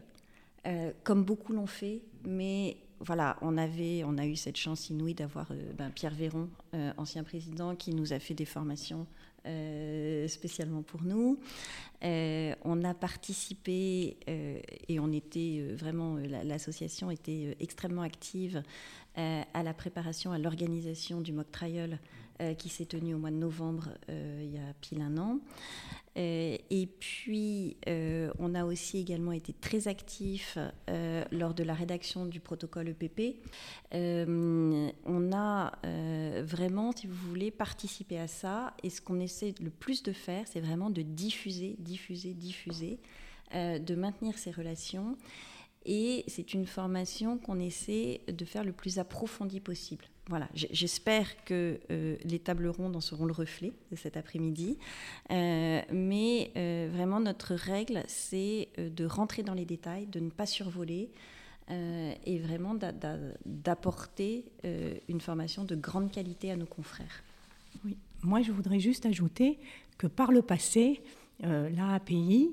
Euh, 0.64 0.92
comme 1.02 1.24
beaucoup 1.24 1.52
l'ont 1.52 1.66
fait, 1.66 2.02
mais 2.24 2.76
voilà, 3.04 3.36
on, 3.42 3.58
a 3.58 4.26
eu 4.26 4.36
cette 4.36 4.56
chance 4.56 4.88
inouïe 4.90 5.14
d'avoir 5.14 5.50
euh, 5.50 5.72
ben, 5.76 5.90
Pierre 5.90 6.14
Véron, 6.14 6.48
euh, 6.74 6.92
ancien 6.96 7.24
président, 7.24 7.74
qui 7.74 7.94
nous 7.94 8.12
a 8.12 8.18
fait 8.18 8.34
des 8.34 8.44
formations 8.44 9.06
spécialement 10.28 10.82
pour 10.82 11.02
nous. 11.02 11.36
on 12.00 12.84
a 12.84 12.94
participé 12.94 14.16
et 14.88 15.00
on 15.00 15.10
était 15.10 15.66
vraiment, 15.74 16.16
l'association 16.44 17.10
était 17.10 17.56
extrêmement 17.58 18.02
active 18.02 18.62
à 19.16 19.62
la 19.62 19.74
préparation, 19.74 20.32
à 20.32 20.38
l'organisation 20.38 21.20
du 21.20 21.32
mock 21.32 21.50
trial 21.50 21.98
qui 22.58 22.68
s'est 22.68 22.86
tenu 22.86 23.14
au 23.14 23.18
mois 23.18 23.30
de 23.30 23.36
novembre 23.36 23.90
il 24.08 24.50
y 24.52 24.58
a 24.58 24.72
pile 24.80 25.02
un 25.02 25.18
an. 25.18 25.38
Euh, 26.18 26.58
et 26.68 26.86
puis, 26.86 27.76
euh, 27.88 28.30
on 28.38 28.54
a 28.54 28.64
aussi 28.64 28.98
également 28.98 29.32
été 29.32 29.54
très 29.54 29.88
actifs 29.88 30.58
euh, 30.90 31.24
lors 31.32 31.54
de 31.54 31.64
la 31.64 31.74
rédaction 31.74 32.26
du 32.26 32.38
protocole 32.40 32.88
EPP. 32.88 33.36
on 33.94 35.30
a 35.32 35.72
vraiment, 36.42 36.92
si 36.92 37.06
vous 37.06 37.28
voulez, 37.28 37.50
participé 37.50 38.18
à 38.18 38.28
ça. 38.28 38.74
Et 38.82 38.90
ce 38.90 39.00
qu'on 39.00 39.20
essaie 39.20 39.54
le 39.60 39.70
plus 39.70 40.02
de 40.02 40.12
faire, 40.12 40.44
c'est 40.46 40.60
vraiment 40.60 40.90
de 40.90 41.02
diffuser, 41.02 41.76
diffuser, 41.78 42.34
diffuser, 42.34 42.98
de 43.54 43.94
maintenir 43.94 44.38
ces 44.38 44.50
relations. 44.50 45.16
Et 45.84 46.24
c'est 46.28 46.54
une 46.54 46.66
formation 46.66 47.38
qu'on 47.38 47.58
essaie 47.58 48.20
de 48.28 48.44
faire 48.44 48.64
le 48.64 48.72
plus 48.72 48.98
approfondie 48.98 49.60
possible 49.60 50.04
voilà, 50.28 50.48
j'espère 50.54 51.44
que 51.44 51.80
euh, 51.90 52.16
les 52.24 52.38
tables 52.38 52.68
rondes 52.68 52.94
en 52.94 53.00
seront 53.00 53.24
le 53.24 53.32
reflet 53.32 53.72
de 53.90 53.96
cet 53.96 54.16
après-midi. 54.16 54.78
Euh, 55.30 55.82
mais 55.92 56.52
euh, 56.56 56.88
vraiment, 56.92 57.18
notre 57.18 57.54
règle, 57.54 58.04
c'est 58.06 58.68
de 58.78 59.04
rentrer 59.04 59.42
dans 59.42 59.54
les 59.54 59.64
détails, 59.64 60.06
de 60.06 60.20
ne 60.20 60.30
pas 60.30 60.46
survoler 60.46 61.10
et 62.26 62.38
vraiment 62.38 62.74
d'apporter 62.74 64.44
une 65.08 65.22
formation 65.22 65.64
de 65.64 65.74
grande 65.74 66.10
qualité 66.10 66.50
à 66.50 66.56
nos 66.56 66.66
confrères. 66.66 67.22
Oui. 67.84 67.96
Moi, 68.22 68.42
je 68.42 68.52
voudrais 68.52 68.78
juste 68.78 69.06
ajouter 69.06 69.58
que 69.96 70.06
par 70.06 70.32
le 70.32 70.42
passé, 70.42 71.00
l'AAPI, 71.40 72.50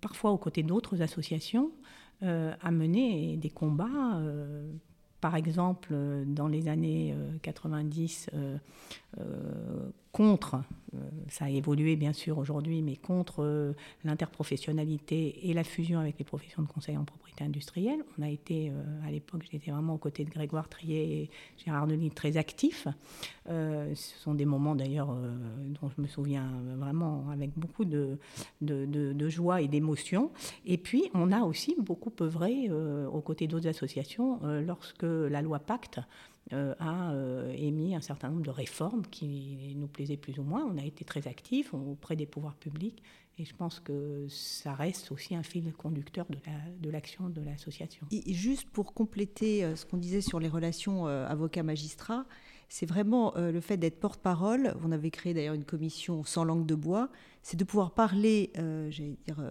parfois 0.00 0.30
aux 0.30 0.38
côtés 0.38 0.62
d'autres 0.62 1.02
associations, 1.02 1.70
a 2.22 2.70
mené 2.70 3.36
des 3.36 3.50
combats 3.50 4.20
par 5.24 5.36
exemple, 5.36 5.94
dans 6.26 6.48
les 6.48 6.68
années 6.68 7.16
90, 7.40 8.28
euh, 8.34 8.58
euh, 9.16 9.22
euh, 9.22 9.90
contre, 10.14 10.62
ça 11.28 11.46
a 11.46 11.48
évolué 11.48 11.96
bien 11.96 12.12
sûr 12.12 12.38
aujourd'hui, 12.38 12.80
mais 12.82 12.94
contre 12.94 13.74
l'interprofessionnalité 14.04 15.50
et 15.50 15.52
la 15.52 15.64
fusion 15.64 15.98
avec 15.98 16.20
les 16.20 16.24
professions 16.24 16.62
de 16.62 16.68
conseil 16.68 16.96
en 16.96 17.04
propriété 17.04 17.42
industrielle. 17.42 17.98
On 18.16 18.22
a 18.22 18.28
été, 18.28 18.70
à 19.04 19.10
l'époque, 19.10 19.42
j'étais 19.50 19.72
vraiment 19.72 19.94
aux 19.94 19.98
côtés 19.98 20.24
de 20.24 20.30
Grégoire 20.30 20.68
Trier 20.68 21.22
et 21.22 21.30
Gérard 21.64 21.88
Denis 21.88 22.12
très 22.12 22.36
actifs. 22.36 22.86
ce 23.48 23.94
sont 23.94 24.34
des 24.34 24.44
moments 24.44 24.76
d'ailleurs 24.76 25.08
dont 25.08 25.90
je 25.96 26.00
me 26.00 26.06
souviens 26.06 26.48
vraiment 26.76 27.28
avec 27.32 27.50
beaucoup 27.56 27.84
de, 27.84 28.16
de, 28.60 29.28
joie 29.28 29.62
et 29.62 29.66
d'émotion. 29.66 30.30
Et 30.64 30.78
puis, 30.78 31.10
on 31.14 31.32
a 31.32 31.40
aussi 31.42 31.74
beaucoup 31.76 32.12
œuvré 32.20 32.70
aux 32.70 33.20
côtés 33.20 33.48
d'autres 33.48 33.66
associations 33.66 34.38
lorsque 34.64 35.02
la 35.02 35.42
loi 35.42 35.58
Pacte 35.58 35.98
euh, 35.98 36.33
a 36.52 37.12
euh, 37.12 37.52
émis 37.56 37.94
un 37.94 38.00
certain 38.00 38.28
nombre 38.28 38.42
de 38.42 38.50
réformes 38.50 39.02
qui 39.10 39.74
nous 39.76 39.86
plaisaient 39.86 40.16
plus 40.16 40.38
ou 40.38 40.42
moins. 40.42 40.64
On 40.64 40.76
a 40.78 40.84
été 40.84 41.04
très 41.04 41.26
actifs 41.26 41.72
auprès 41.72 42.16
des 42.16 42.26
pouvoirs 42.26 42.56
publics 42.56 43.02
et 43.38 43.44
je 43.44 43.54
pense 43.54 43.80
que 43.80 44.26
ça 44.28 44.74
reste 44.74 45.10
aussi 45.10 45.34
un 45.34 45.42
fil 45.42 45.72
conducteur 45.72 46.26
de 46.80 46.90
l'action 46.90 47.28
de 47.28 47.40
l'association. 47.40 48.06
Juste 48.26 48.68
pour 48.70 48.94
compléter 48.94 49.64
euh, 49.64 49.74
ce 49.74 49.86
qu'on 49.86 49.96
disait 49.96 50.20
sur 50.20 50.38
les 50.38 50.48
relations 50.48 51.06
avocat-magistrat, 51.06 52.26
c'est 52.68 52.86
vraiment 52.86 53.34
le 53.36 53.60
fait 53.60 53.76
d'être 53.76 54.00
porte-parole. 54.00 54.74
On 54.84 54.90
avait 54.90 55.10
créé 55.10 55.32
d'ailleurs 55.34 55.54
une 55.54 55.64
commission 55.64 56.24
sans 56.24 56.44
langue 56.44 56.66
de 56.66 56.74
bois. 56.74 57.08
C'est 57.42 57.56
de 57.56 57.64
pouvoir 57.64 57.92
parler 57.92 58.52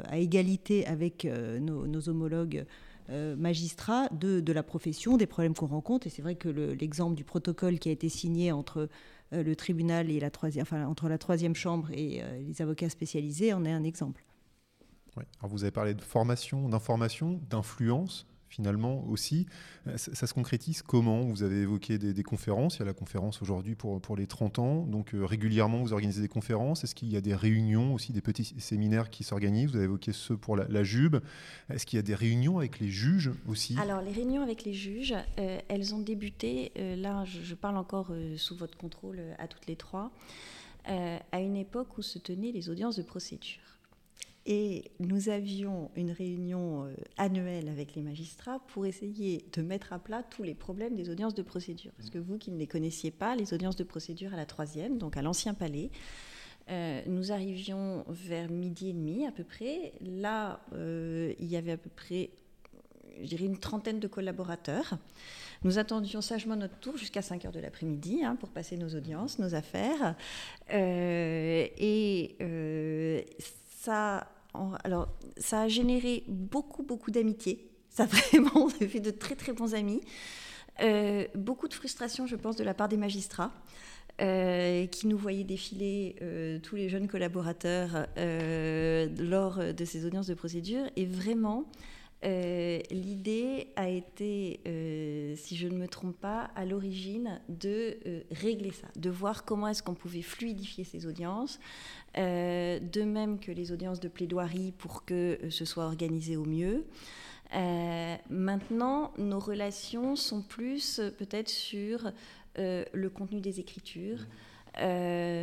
à 0.09 0.17
égalité 0.17 0.85
avec 0.87 1.25
nos 1.25 2.09
homologues 2.09 2.65
euh, 3.09 3.35
magistrats 3.35 4.07
de, 4.09 4.53
la 4.53 4.63
profession, 4.63 5.17
des 5.17 5.25
problèmes 5.25 5.53
qu'on 5.53 5.67
rencontre. 5.67 6.07
Et 6.07 6.09
c'est 6.09 6.21
vrai 6.21 6.35
que 6.35 6.49
l'exemple 6.49 7.15
du 7.15 7.23
protocole 7.23 7.79
qui 7.79 7.89
a 7.89 7.91
été 7.91 8.09
signé 8.09 8.51
entre 8.51 8.89
euh, 9.33 9.43
le 9.43 9.55
tribunal 9.55 10.09
et 10.09 10.19
la 10.19 10.29
troisième, 10.29 10.65
entre 10.87 11.09
la 11.09 11.17
troisième 11.17 11.55
chambre 11.55 11.89
et 11.91 12.23
euh, 12.23 12.39
les 12.39 12.61
avocats 12.61 12.89
spécialisés 12.89 13.53
en 13.53 13.65
est 13.65 13.71
un 13.71 13.83
exemple. 13.83 14.23
Alors 15.15 15.51
vous 15.51 15.63
avez 15.63 15.71
parlé 15.71 15.93
de 15.93 16.01
formation, 16.01 16.69
d'information, 16.69 17.39
d'influence 17.49 18.25
finalement 18.53 19.03
aussi. 19.09 19.47
Euh, 19.87 19.97
ça, 19.97 20.27
se 20.27 20.33
concrétise 20.33 20.83
comment? 20.83 21.21
Vous 21.21 21.41
avez 21.41 21.61
évoqué 21.61 21.97
des, 21.97 22.23
conférences. 22.23 22.75
Il 22.75 22.79
y 22.79 22.81
a 22.83 22.85
la 22.85 22.93
conférence 22.93 23.41
aujourd'hui 23.41 23.73
pour, 23.73 23.99
pour 23.99 24.15
les 24.15 24.27
30 24.27 24.59
ans. 24.59 24.85
Donc 24.85 25.15
euh, 25.15 25.25
régulièrement, 25.25 25.81
vous 25.81 25.91
organisez 25.91 26.21
des 26.21 26.27
conférences. 26.27 26.83
Est-ce 26.83 26.93
qu'il 26.93 27.11
y 27.11 27.17
a 27.17 27.21
des 27.21 27.33
réunions 27.33 27.95
aussi, 27.95 28.13
des 28.13 28.21
petits 28.21 28.53
séminaires 28.59 29.09
qui 29.09 29.23
s'organisent? 29.23 29.71
Vous 29.71 29.77
avez 29.77 29.85
évoqué 29.85 30.13
ceux 30.13 30.37
pour 30.37 30.55
la, 30.55 30.83
JUB. 30.83 31.17
Est-ce 31.69 31.85
qu'il 31.85 31.97
y 31.97 31.99
a 31.99 32.03
des 32.03 32.13
réunions 32.13 32.59
avec 32.59 32.79
les 32.79 32.89
juges 32.89 33.31
aussi? 33.47 33.75
Alors 33.79 34.01
les 34.01 34.11
réunions 34.11 34.43
avec 34.43 34.65
les 34.65 34.73
juges, 34.73 35.15
euh, 35.39 35.59
elles 35.67 35.95
ont 35.95 35.99
débuté, 35.99 36.71
là 36.75 37.23
je, 37.25 37.55
parle 37.55 37.77
encore 37.77 38.11
sous 38.35 38.55
votre 38.55 38.77
contrôle 38.77 39.19
à 39.39 39.47
toutes 39.47 39.65
les 39.67 39.75
trois, 39.75 40.11
à 40.85 41.39
une 41.39 41.55
époque 41.55 41.97
où 41.97 42.01
se 42.01 42.19
tenaient 42.19 42.51
les 42.51 42.69
audiences 42.69 42.97
de 42.97 43.03
procédure. 43.03 43.72
Et 44.45 44.91
nous 44.99 45.29
avions 45.29 45.89
une 45.95 46.11
réunion 46.11 46.85
euh, 46.85 46.93
annuelle 47.17 47.69
avec 47.69 47.95
les 47.95 48.01
magistrats 48.01 48.59
pour 48.67 48.85
essayer 48.85 49.45
de 49.53 49.61
mettre 49.61 49.93
à 49.93 49.99
plat 49.99 50.21
tous 50.21 50.43
les 50.43 50.53
problèmes 50.53 50.95
des 50.95 51.09
audiences 51.09 51.33
de 51.33 51.43
procédure. 51.43 51.93
Parce 51.97 52.09
que 52.09 52.17
vous 52.17 52.37
qui 52.37 52.51
ne 52.51 52.57
les 52.57 52.67
connaissiez 52.67 53.11
pas, 53.11 53.37
les 53.37 53.53
audiences 53.53 53.77
de 53.77 53.85
procédure 53.85 54.33
à 54.33 54.37
la 54.37 54.45
troisième, 54.45 54.97
donc 54.97 55.15
à 55.15 55.21
l'ancien 55.21 55.53
palais, 55.53 55.91
euh, 56.69 57.01
nous 57.07 57.31
arrivions 57.31 58.03
vers 58.09 58.49
midi 58.49 58.89
et 58.89 58.93
demi 58.93 59.25
à 59.25 59.31
peu 59.31 59.45
près. 59.45 59.93
Là, 60.01 60.59
euh, 60.73 61.33
il 61.39 61.47
y 61.47 61.55
avait 61.55 61.71
à 61.71 61.77
peu 61.77 61.89
près, 61.89 62.31
je 63.21 63.27
dirais, 63.27 63.45
une 63.45 63.59
trentaine 63.59 64.01
de 64.01 64.07
collaborateurs. 64.07 64.97
Nous 65.63 65.77
attendions 65.77 66.19
sagement 66.19 66.57
notre 66.57 66.77
tour 66.79 66.97
jusqu'à 66.97 67.21
5 67.21 67.45
heures 67.45 67.53
de 67.53 67.61
l'après-midi 67.61 68.25
hein, 68.25 68.35
pour 68.35 68.49
passer 68.49 68.75
nos 68.75 68.93
audiences, 68.93 69.39
nos 69.39 69.55
affaires. 69.55 70.17
et 70.69 72.35
ça 73.83 74.32
alors, 74.83 75.09
ça 75.37 75.61
a 75.61 75.67
généré 75.67 76.23
beaucoup, 76.27 76.83
beaucoup 76.83 77.11
d'amitié. 77.11 77.69
Ça 77.89 78.05
vraiment, 78.31 78.51
on 78.55 78.67
a 78.67 78.87
fait 78.87 78.99
de 78.99 79.11
très, 79.11 79.35
très 79.35 79.53
bons 79.53 79.73
amis. 79.75 80.01
Euh, 80.81 81.25
beaucoup 81.35 81.67
de 81.67 81.73
frustration, 81.73 82.25
je 82.25 82.35
pense, 82.35 82.55
de 82.55 82.63
la 82.63 82.73
part 82.73 82.89
des 82.89 82.97
magistrats. 82.97 83.51
Euh, 84.21 84.85
qui 84.85 85.07
nous 85.07 85.17
voyaient 85.17 85.43
défiler 85.43 86.17
euh, 86.21 86.59
tous 86.59 86.75
les 86.75 86.87
jeunes 86.87 87.07
collaborateurs 87.07 88.05
lors 88.15 89.57
de 89.57 89.85
ces 89.85 90.05
audiences 90.05 90.27
de 90.27 90.35
procédure. 90.35 90.83
Et 90.95 91.05
vraiment, 91.05 91.65
l'idée 92.23 93.67
a 93.75 93.89
été, 93.89 94.59
si 95.35 95.55
je 95.55 95.67
ne 95.67 95.77
me 95.77 95.87
trompe 95.87 96.17
pas, 96.17 96.49
à 96.55 96.65
l'origine 96.65 97.41
de 97.49 97.97
régler 98.31 98.71
ça, 98.71 98.87
de 98.95 99.09
voir 99.09 99.45
comment 99.45 99.67
est-ce 99.67 99.83
qu'on 99.83 99.93
pouvait 99.93 100.21
fluidifier 100.21 100.83
ces 100.83 101.05
audiences, 101.05 101.59
euh, 102.17 102.79
de 102.79 103.01
même 103.01 103.39
que 103.39 103.51
les 103.51 103.71
audiences 103.71 103.99
de 103.99 104.07
plaidoirie 104.07 104.71
pour 104.77 105.03
que 105.03 105.39
euh, 105.41 105.49
ce 105.49 105.65
soit 105.65 105.85
organisé 105.85 106.37
au 106.37 106.45
mieux. 106.45 106.85
Euh, 107.55 108.15
maintenant, 108.29 109.11
nos 109.17 109.39
relations 109.39 110.15
sont 110.15 110.43
plus 110.43 111.01
peut-être 111.17 111.49
sur 111.49 112.11
le 112.55 113.07
contenu 113.07 113.41
des 113.41 113.59
écritures. 113.59 114.27
le, 114.77 115.41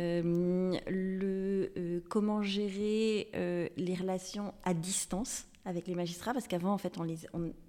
comment 2.09 2.41
gérer 2.41 3.29
les 3.77 3.95
relations 3.95 4.53
à 4.63 4.73
distance 4.73 5.45
avec 5.65 5.87
les 5.87 5.95
magistrats, 5.95 6.33
parce 6.33 6.47
qu'avant, 6.47 6.73
en 6.73 6.77
fait, 6.77 6.97
on, 6.97 7.03
les, 7.03 7.17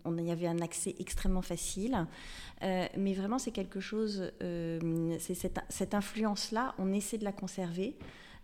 on, 0.04 0.18
y 0.18 0.30
avait 0.30 0.46
un 0.46 0.60
accès 0.60 0.94
extrêmement 0.98 1.42
facile. 1.42 2.06
mais 2.60 3.12
vraiment, 3.12 3.38
c'est 3.38 3.50
quelque 3.50 3.80
chose, 3.80 4.32
c'est 4.40 5.34
cette, 5.34 5.60
cette 5.68 5.94
influence-là, 5.94 6.74
on 6.78 6.92
essaie 6.92 7.18
de 7.18 7.24
la 7.24 7.32
conserver. 7.32 7.96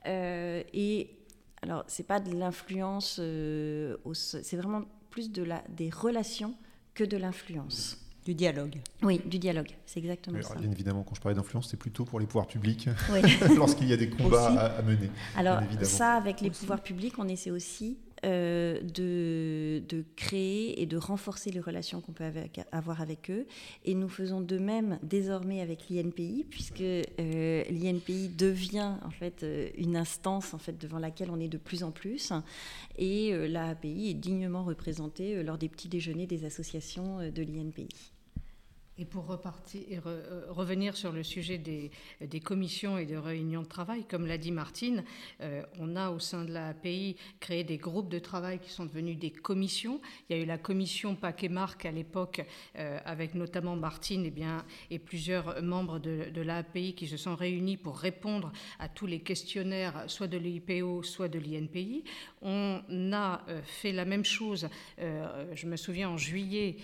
et 0.04 1.10
alors, 1.62 1.84
c'est 1.86 2.06
pas 2.06 2.20
de 2.20 2.36
l'influence, 2.36 3.20
c'est 4.12 4.56
vraiment 4.56 4.82
plus 5.10 5.32
de 5.32 5.42
la, 5.42 5.62
des 5.68 5.90
relations 5.90 6.54
que 6.94 7.04
de 7.04 7.16
l'influence. 7.16 7.98
Du 8.24 8.34
dialogue. 8.34 8.76
Oui, 9.02 9.22
du 9.24 9.38
dialogue, 9.38 9.70
c'est 9.86 10.00
exactement 10.00 10.42
ça. 10.42 10.54
Bien 10.56 10.70
évidemment, 10.70 11.02
quand 11.02 11.14
je 11.14 11.20
parlais 11.20 11.34
d'influence, 11.34 11.70
c'est 11.70 11.78
plutôt 11.78 12.04
pour 12.04 12.20
les 12.20 12.26
pouvoirs 12.26 12.46
publics, 12.46 12.88
lorsqu'il 13.56 13.88
y 13.88 13.92
a 13.92 13.96
des 13.96 14.10
combats 14.10 14.48
à, 14.48 14.82
mener. 14.82 15.10
Alors 15.34 15.60
ça, 15.82 16.14
avec 16.14 16.42
les 16.42 16.50
pouvoirs 16.50 16.82
publics, 16.82 17.14
on 17.18 17.26
essaie 17.26 17.50
aussi 17.50 17.96
euh, 18.24 18.80
de, 18.82 20.04
créer 20.16 20.80
et 20.80 20.86
de 20.86 20.96
renforcer 20.96 21.50
les 21.50 21.60
relations 21.60 22.00
qu'on 22.00 22.12
peut 22.12 22.24
avoir 22.72 23.00
avec 23.00 23.30
eux. 23.30 23.46
Et 23.84 23.94
nous 23.94 24.08
faisons 24.08 24.40
de 24.40 24.58
même 24.58 24.98
désormais 25.02 25.60
avec 25.60 25.88
l'INPI, 25.88 26.44
puisque 26.48 26.80
euh, 26.80 27.64
l'INPI 27.70 28.28
devient 28.28 28.94
en 29.04 29.10
fait 29.10 29.42
euh, 29.42 29.68
une 29.76 29.96
instance 29.96 30.54
en 30.54 30.58
fait 30.58 30.78
devant 30.78 30.98
laquelle 30.98 31.30
on 31.30 31.40
est 31.40 31.48
de 31.48 31.58
plus 31.58 31.82
en 31.82 31.90
plus. 31.90 32.32
Et 32.96 33.32
l'API 33.48 34.10
est 34.10 34.14
dignement 34.14 34.64
représentée 34.64 35.42
lors 35.42 35.58
des 35.58 35.68
petits 35.68 35.88
déjeuners 35.88 36.26
des 36.26 36.44
associations 36.44 37.18
de 37.30 37.42
l'INPI. 37.42 37.88
Et 39.00 39.04
pour 39.04 39.26
repartir, 39.26 40.02
euh, 40.06 40.46
revenir 40.48 40.96
sur 40.96 41.12
le 41.12 41.22
sujet 41.22 41.56
des, 41.56 41.92
des, 42.20 42.40
commissions 42.40 42.98
et 42.98 43.06
des 43.06 43.16
réunions 43.16 43.62
de 43.62 43.68
travail, 43.68 44.04
comme 44.04 44.26
l'a 44.26 44.38
dit 44.38 44.50
Martine, 44.50 45.04
euh, 45.40 45.62
on 45.78 45.94
a 45.94 46.10
au 46.10 46.18
sein 46.18 46.44
de 46.44 46.52
la 46.52 46.70
API 46.70 47.14
créé 47.38 47.62
des 47.62 47.76
groupes 47.76 48.08
de 48.08 48.18
travail 48.18 48.58
qui 48.58 48.70
sont 48.70 48.86
devenus 48.86 49.16
des 49.16 49.30
commissions. 49.30 50.00
Il 50.28 50.36
y 50.36 50.40
a 50.40 50.42
eu 50.42 50.46
la 50.46 50.58
commission 50.58 51.14
Paquet 51.14 51.48
Marc 51.48 51.86
à 51.86 51.92
l'époque, 51.92 52.44
euh, 52.76 52.98
avec 53.04 53.36
notamment 53.36 53.76
Martine 53.76 54.26
et, 54.26 54.32
bien, 54.32 54.64
et 54.90 54.98
plusieurs 54.98 55.62
membres 55.62 56.00
de, 56.00 56.30
de 56.34 56.42
l'API 56.42 56.94
qui 56.94 57.06
se 57.06 57.16
sont 57.16 57.36
réunis 57.36 57.76
pour 57.76 57.98
répondre 57.98 58.50
à 58.80 58.88
tous 58.88 59.06
les 59.06 59.20
questionnaires, 59.20 60.06
soit 60.08 60.26
de 60.26 60.38
l'IPO, 60.38 61.04
soit 61.04 61.28
de 61.28 61.38
l'INPI. 61.38 62.02
On 62.42 62.82
a 63.12 63.44
fait 63.62 63.92
la 63.92 64.04
même 64.04 64.24
chose, 64.24 64.68
je 64.98 65.66
me 65.66 65.76
souviens 65.76 66.10
en 66.10 66.16
juillet, 66.16 66.76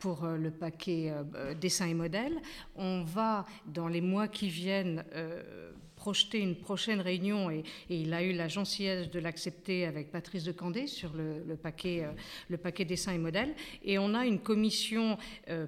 pour 0.00 0.26
le 0.26 0.50
paquet 0.50 1.12
dessin 1.60 1.86
et 1.86 1.94
modèle. 1.94 2.40
On 2.76 3.02
va, 3.02 3.46
dans 3.66 3.88
les 3.88 4.00
mois 4.00 4.28
qui 4.28 4.48
viennent, 4.48 5.04
euh, 5.14 5.72
projeter 5.96 6.38
une 6.38 6.54
prochaine 6.54 7.00
réunion 7.00 7.50
et, 7.50 7.64
il 7.90 8.14
a 8.14 8.22
eu 8.22 8.32
la 8.32 8.46
gentillesse 8.46 9.10
de 9.10 9.18
l'accepter 9.18 9.84
avec 9.84 10.12
Patrice 10.12 10.44
de 10.44 10.52
Candé 10.52 10.86
sur 10.86 11.10
le, 11.12 11.56
paquet, 11.56 12.04
euh, 12.04 12.12
le 12.48 12.56
paquet 12.56 12.84
dessin 12.84 13.12
et 13.12 13.18
modèle. 13.18 13.54
Et 13.82 13.98
on 13.98 14.14
a 14.14 14.24
une 14.24 14.38
commission 14.38 15.18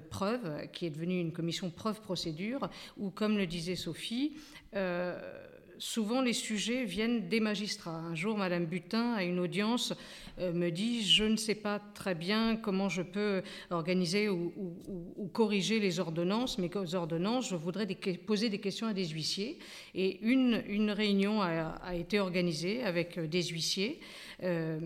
preuve 0.09 0.67
qui 0.71 0.85
est 0.85 0.89
devenue 0.89 1.19
une 1.19 1.33
commission 1.33 1.69
preuve 1.69 2.01
procédure 2.01 2.69
où, 2.97 3.09
comme 3.09 3.37
le 3.37 3.45
disait 3.45 3.75
Sophie, 3.75 4.37
souvent 5.81 6.21
les 6.21 6.33
sujets 6.33 6.85
viennent 6.85 7.27
des 7.27 7.39
magistrats. 7.39 7.95
Un 7.95 8.13
jour, 8.13 8.37
Madame 8.37 8.65
Butin, 8.65 9.13
à 9.13 9.23
une 9.23 9.39
audience, 9.39 9.93
euh, 10.39 10.53
me 10.53 10.69
dit 10.69 11.03
je 11.03 11.23
ne 11.23 11.35
sais 11.35 11.55
pas 11.55 11.79
très 11.95 12.13
bien 12.13 12.55
comment 12.55 12.87
je 12.87 13.01
peux 13.01 13.41
organiser 13.71 14.29
ou, 14.29 14.53
corriger 15.33 15.79
les 15.79 15.99
ordonnances, 15.99 16.59
mais 16.59 16.69
aux 16.77 16.95
ordonnances, 16.95 17.49
je 17.49 17.55
voudrais 17.55 17.87
poser 18.27 18.49
des 18.49 18.59
questions 18.59 18.85
à 18.85 18.93
des 18.93 19.07
huissiers. 19.07 19.57
Et 19.95 20.19
une, 20.21 20.63
une 20.67 20.91
réunion 20.91 21.41
a, 21.41 21.95
été 21.95 22.19
organisée 22.19 22.83
avec 22.83 23.17
euh, 23.17 23.27
des 23.27 23.43
huissiers. 23.43 23.99
Euh, 24.43 24.79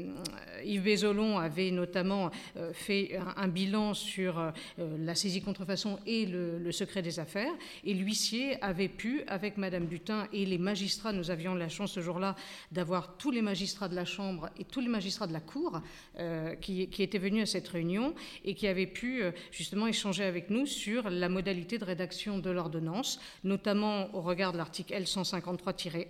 Yves 0.63 0.83
Bézolon 0.83 1.37
avait 1.37 1.71
notamment 1.71 2.31
fait 2.73 3.17
un, 3.37 3.47
bilan 3.47 3.93
sur 3.93 4.51
la 4.77 5.15
saisie 5.15 5.41
contrefaçon 5.41 5.99
et 6.05 6.25
le, 6.25 6.71
secret 6.71 7.01
des 7.01 7.19
affaires. 7.19 7.51
Et 7.83 7.93
l'huissier 7.93 8.61
avait 8.63 8.89
pu, 8.89 9.23
avec 9.27 9.57
Madame 9.57 9.85
Butin 9.85 10.27
et 10.33 10.45
les 10.45 10.57
magistrats, 10.57 11.13
nous 11.13 11.31
avions 11.31 11.55
la 11.55 11.69
chance 11.69 11.93
ce 11.93 12.01
jour-là 12.01 12.35
d'avoir 12.71 13.17
tous 13.17 13.31
les 13.31 13.41
magistrats 13.41 13.87
de 13.87 13.95
la 13.95 14.05
Chambre 14.05 14.49
et 14.59 14.63
tous 14.63 14.81
les 14.81 14.87
magistrats 14.87 15.27
de 15.27 15.33
la 15.33 15.39
Cour 15.39 15.81
euh, 16.19 16.55
qui, 16.55 16.87
qui, 16.89 17.03
était 17.03 17.17
venu 17.17 17.41
à 17.41 17.45
cette 17.45 17.67
réunion 17.67 18.13
et 18.43 18.55
qui 18.55 18.67
avait 18.67 18.87
pu 18.87 19.21
euh, 19.21 19.31
justement 19.51 19.87
échanger 19.87 20.23
avec 20.23 20.49
nous 20.49 20.65
sur 20.65 21.09
la 21.09 21.29
modalité 21.29 21.77
de 21.77 21.85
rédaction 21.85 22.39
de 22.39 22.49
l'ordonnance, 22.49 23.19
notamment 23.43 24.13
au 24.15 24.21
regard 24.21 24.51
de 24.53 24.57
l'article 24.57 24.93
L153-1, 24.93 26.07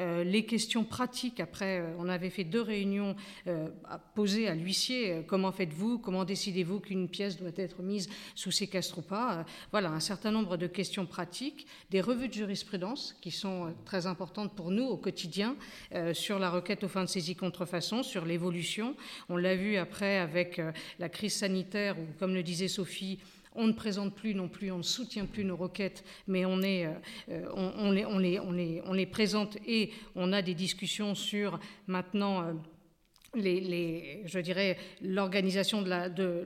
euh, 0.00 0.24
les 0.24 0.44
questions 0.44 0.84
pratiques. 0.84 1.40
Après, 1.40 1.82
on 1.98 2.08
avait 2.08 2.30
fait 2.30 2.44
deux 2.44 2.62
réunions 2.68 3.16
à 3.46 3.98
poser 3.98 4.48
à 4.48 4.54
l'huissier 4.54 5.24
comment 5.26 5.52
faites-vous, 5.52 5.98
comment 5.98 6.24
décidez-vous 6.24 6.80
qu'une 6.80 7.08
pièce 7.08 7.36
doit 7.38 7.50
être 7.56 7.82
mise 7.82 8.08
sous 8.34 8.50
séquestre 8.50 8.98
ou 8.98 9.02
pas. 9.02 9.44
voilà, 9.72 9.90
un 9.90 10.00
certain 10.00 10.30
nombre 10.30 10.56
de 10.56 10.66
questions 10.66 11.06
pratiques, 11.06 11.66
des 11.90 12.00
revues 12.00 12.28
de 12.28 12.34
jurisprudence 12.34 13.16
qui 13.20 13.30
sont 13.30 13.74
très 13.84 14.06
importantes 14.06 14.54
pour 14.54 14.70
nous 14.70 14.84
au 14.84 14.96
quotidien 14.96 15.56
sur 16.12 16.38
la 16.38 16.50
requête 16.50 16.84
aux 16.84 16.88
fins 16.88 17.04
de 17.04 17.08
saisie 17.08 17.34
contrefaçon, 17.34 18.02
sur 18.02 18.24
l'évolution 18.24 18.94
on 19.28 19.36
l'a 19.36 19.54
vu 19.54 19.76
après 19.76 20.18
avec 20.18 20.58
euh, 20.58 20.72
la 20.98 21.08
crise 21.08 21.34
sanitaire 21.34 21.98
où, 21.98 22.04
comme 22.18 22.34
le 22.34 22.42
disait 22.42 22.68
Sophie, 22.68 23.18
on 23.54 23.66
ne 23.66 23.72
présente 23.72 24.14
plus 24.14 24.34
non 24.34 24.48
plus, 24.48 24.70
on 24.70 24.78
ne 24.78 24.82
soutient 24.82 25.26
plus 25.26 25.44
nos 25.44 25.56
requêtes, 25.56 26.04
mais 26.26 26.44
on, 26.44 26.62
euh, 26.62 26.92
euh, 27.30 28.18
les, 28.92 29.06
présente 29.06 29.56
et 29.66 29.90
on 30.14 30.32
a 30.32 30.42
des 30.42 30.54
discussions 30.54 31.14
sur 31.14 31.58
maintenant 31.86 32.54
je 33.34 34.38
dirais, 34.38 34.78
l'organisation 35.02 35.84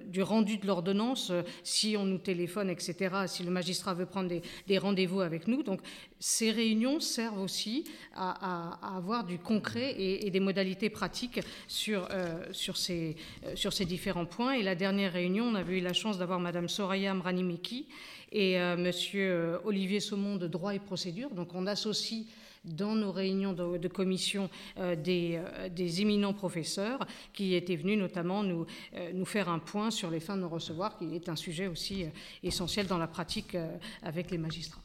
du 0.07 0.23
rendu 0.23 0.59
de 0.59 0.66
l'ordonnance, 0.66 1.31
euh, 1.31 1.42
si 1.62 1.97
on 1.97 2.05
nous 2.05 2.18
téléphone, 2.18 2.71
etc., 2.71 3.14
si 3.27 3.45
le 3.45 3.51
magistrat 3.51 3.95
veut 3.95 4.07
prendre 4.07 4.33
des, 4.66 4.79
rendez-vous 4.79 5.21
avec 5.21 5.47
nous. 5.47 5.62
Donc, 5.62 5.81
ces 6.18 6.51
réunions 6.51 6.99
servent 6.99 7.40
aussi 7.40 7.85
à, 8.14 8.97
avoir 8.97 9.25
du 9.25 9.38
concret 9.38 9.95
et, 9.97 10.31
des 10.31 10.40
modalités 10.40 10.90
pratiques 10.90 11.40
sur, 11.68 12.09
euh, 12.11 12.47
euh, 12.51 13.55
sur 13.55 13.73
ces 13.73 13.85
différents 13.85 14.27
points. 14.27 14.55
Et 14.55 14.62
la 14.62 14.75
dernière 14.75 15.12
réunion, 15.12 15.47
on 15.47 15.55
avait 15.55 15.79
eu 15.79 15.83
la 15.83 15.92
chance 15.92 16.18
d'avoir 16.18 16.40
Madame 16.40 16.68
Soraya 16.68 17.14
Mranimeki 17.14 17.87
et 18.33 18.57
Monsieur 18.79 19.59
Olivier 19.64 20.01
Saumon 20.01 20.37
de 20.37 20.47
droit 20.47 20.75
et 20.75 20.79
procédure. 20.79 21.31
Donc, 21.31 21.55
on 21.55 21.66
associe 21.66 22.25
dans 22.64 22.94
nos 22.94 23.12
réunions 23.12 23.53
de, 23.53 23.88
commission 23.88 24.48
euh, 24.79 24.96
euh, 25.07 25.68
des, 25.68 26.01
éminents 26.01 26.33
professeurs 26.33 27.07
qui 27.33 27.55
étaient 27.55 27.77
venus 27.77 27.98
notamment 27.98 28.42
nous, 28.42 28.66
euh, 28.94 29.25
faire 29.25 29.48
un 29.48 29.59
point 29.59 29.90
sur 29.90 30.11
les 30.11 30.20
fins 30.20 30.37
de 30.37 30.42
nos 30.42 30.48
recevoir, 30.48 30.96
qui 30.98 31.14
est 31.14 31.29
un 31.29 31.37
sujet 31.37 31.66
aussi 31.66 32.07
essentiel 32.42 32.87
dans 32.87 32.98
la 32.98 33.07
pratique 33.07 33.57
avec 34.03 34.31
les 34.31 34.38
magistrats 34.38 34.82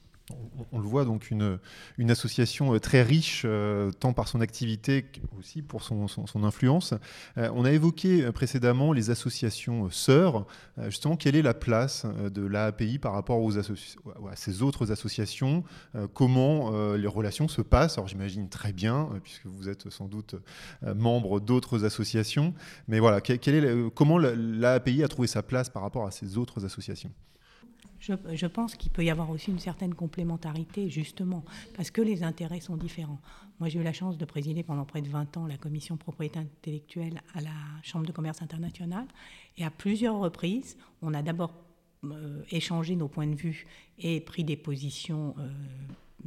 on, 0.71 0.79
le 0.79 0.87
voit 0.87 1.05
donc 1.05 1.31
une, 1.31 1.59
association 2.09 2.73
euh, 2.73 2.79
très 2.79 3.01
riche, 3.01 3.43
euh, 3.45 3.91
tant 3.91 4.13
par 4.13 4.27
son 4.27 4.41
activité 4.41 5.05
aussi 5.37 5.61
pour 5.61 5.83
son, 5.83 6.07
son, 6.07 6.43
influence. 6.43 6.93
Euh, 7.37 7.49
on 7.53 7.65
a 7.65 7.71
évoqué 7.71 8.31
précédemment 8.31 8.93
les 8.93 9.09
associations 9.09 9.89
sœurs. 9.89 10.45
justement, 10.85 11.15
quelle 11.15 11.35
est 11.35 11.41
la 11.41 11.53
place 11.53 12.05
de 12.05 12.45
l'AAPI 12.45 12.99
par 12.99 13.13
rapport 13.13 13.41
aux 13.41 13.57
à 13.57 13.63
ces 14.35 14.61
autres 14.61 14.91
associations? 14.91 15.63
Comment 16.13 16.71
les 16.95 17.07
relations 17.07 17.47
se 17.47 17.61
passent? 17.61 17.97
Alors 17.97 18.07
j'imagine 18.07 18.49
très 18.49 18.73
bien, 18.73 19.09
puisque 19.23 19.45
vous 19.45 19.69
êtes 19.69 19.89
sans 19.89 20.05
doute 20.05 20.35
membre 20.95 21.39
d'autres 21.39 21.85
associations. 21.85 22.53
Mais 22.87 22.99
voilà, 22.99 23.21
quelle 23.21 23.55
est, 23.55 23.91
comment 23.93 24.17
l'AAPI 24.17 25.03
a 25.03 25.07
trouvé 25.07 25.27
sa 25.27 25.43
place 25.43 25.69
par 25.69 25.81
rapport 25.81 26.05
à 26.05 26.11
ces 26.11 26.37
autres 26.37 26.65
associations? 26.65 27.11
Je, 28.07 28.45
pense 28.47 28.75
qu'il 28.75 28.91
peut 28.91 29.03
y 29.03 29.09
avoir 29.09 29.29
aussi 29.29 29.51
une 29.51 29.59
certaine 29.59 29.93
complémentarité, 29.93 30.89
justement, 30.89 31.43
parce 31.75 31.91
que 31.91 32.01
les 32.01 32.23
intérêts 32.23 32.59
sont 32.59 32.77
différents. 32.77 33.19
Moi, 33.59 33.69
j'ai 33.69 33.79
eu 33.79 33.83
la 33.83 33.93
chance 33.93 34.17
de 34.17 34.25
présider 34.25 34.63
pendant 34.63 34.85
près 34.85 35.01
de 35.01 35.09
20 35.09 35.37
ans 35.37 35.47
la 35.47 35.57
commission 35.57 35.97
propriété 35.97 36.39
intellectuelle 36.39 37.21
à 37.33 37.41
la 37.41 37.49
Chambre 37.83 38.05
de 38.05 38.11
commerce 38.11 38.41
internationale, 38.41 39.07
et 39.57 39.65
à 39.65 39.71
plusieurs 39.71 40.17
reprises, 40.17 40.77
on 41.01 41.13
a 41.13 41.21
d'abord 41.21 41.53
euh, 42.03 42.43
échangé 42.51 42.95
nos 42.95 43.07
points 43.07 43.27
de 43.27 43.35
vue 43.35 43.65
et 43.97 44.19
pris 44.21 44.43
des 44.43 44.57
positions. 44.57 45.35
Euh, 45.39 45.49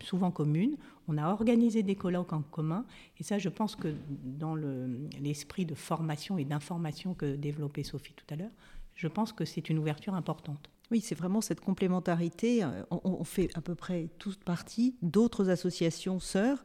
souvent 0.05 0.31
communes. 0.31 0.77
On 1.09 1.19
a 1.19 1.29
organisé 1.29 1.83
des 1.83 1.97
colloques 1.97 2.33
en 2.33 2.43
commun. 2.43 2.85
Et 3.19 3.23
ça, 3.23 3.39
je 3.39 3.49
pense 3.49 3.77
que 3.77 3.95
dans 4.09 4.55
l'esprit 4.55 5.67
de 5.67 5.75
formation 5.75 6.39
et 6.39 6.45
d'information 6.45 7.15
que 7.15 7.37
développait 7.37 7.83
Sophie 7.83 8.15
tout 8.15 8.33
à 8.33 8.37
l'heure, 8.37 8.51
je 8.95 9.09
pense 9.09 9.33
que 9.33 9.45
c'est 9.45 9.69
une 9.69 9.79
ouverture 9.79 10.15
importante. 10.15 10.71
Oui, 10.91 11.01
c'est 11.01 11.15
vraiment 11.15 11.41
cette 11.41 11.61
complémentarité. 11.61 12.65
Euh, 12.65 12.83
on, 12.91 13.25
fait 13.25 13.49
à 13.55 13.61
peu 13.61 13.75
près 13.75 14.09
toute 14.19 14.43
partie 14.43 14.97
d'autres 15.03 15.49
associations 15.49 16.19
sœurs, 16.19 16.65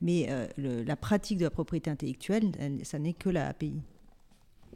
mais 0.00 0.26
euh, 0.28 0.46
la 0.84 0.96
pratique 0.96 1.38
de 1.38 1.44
la 1.44 1.50
propriété 1.50 1.90
intellectuelle, 1.90 2.52
ça 2.82 2.98
n'est 2.98 3.14
que 3.14 3.30
la 3.30 3.48
API. 3.48 3.80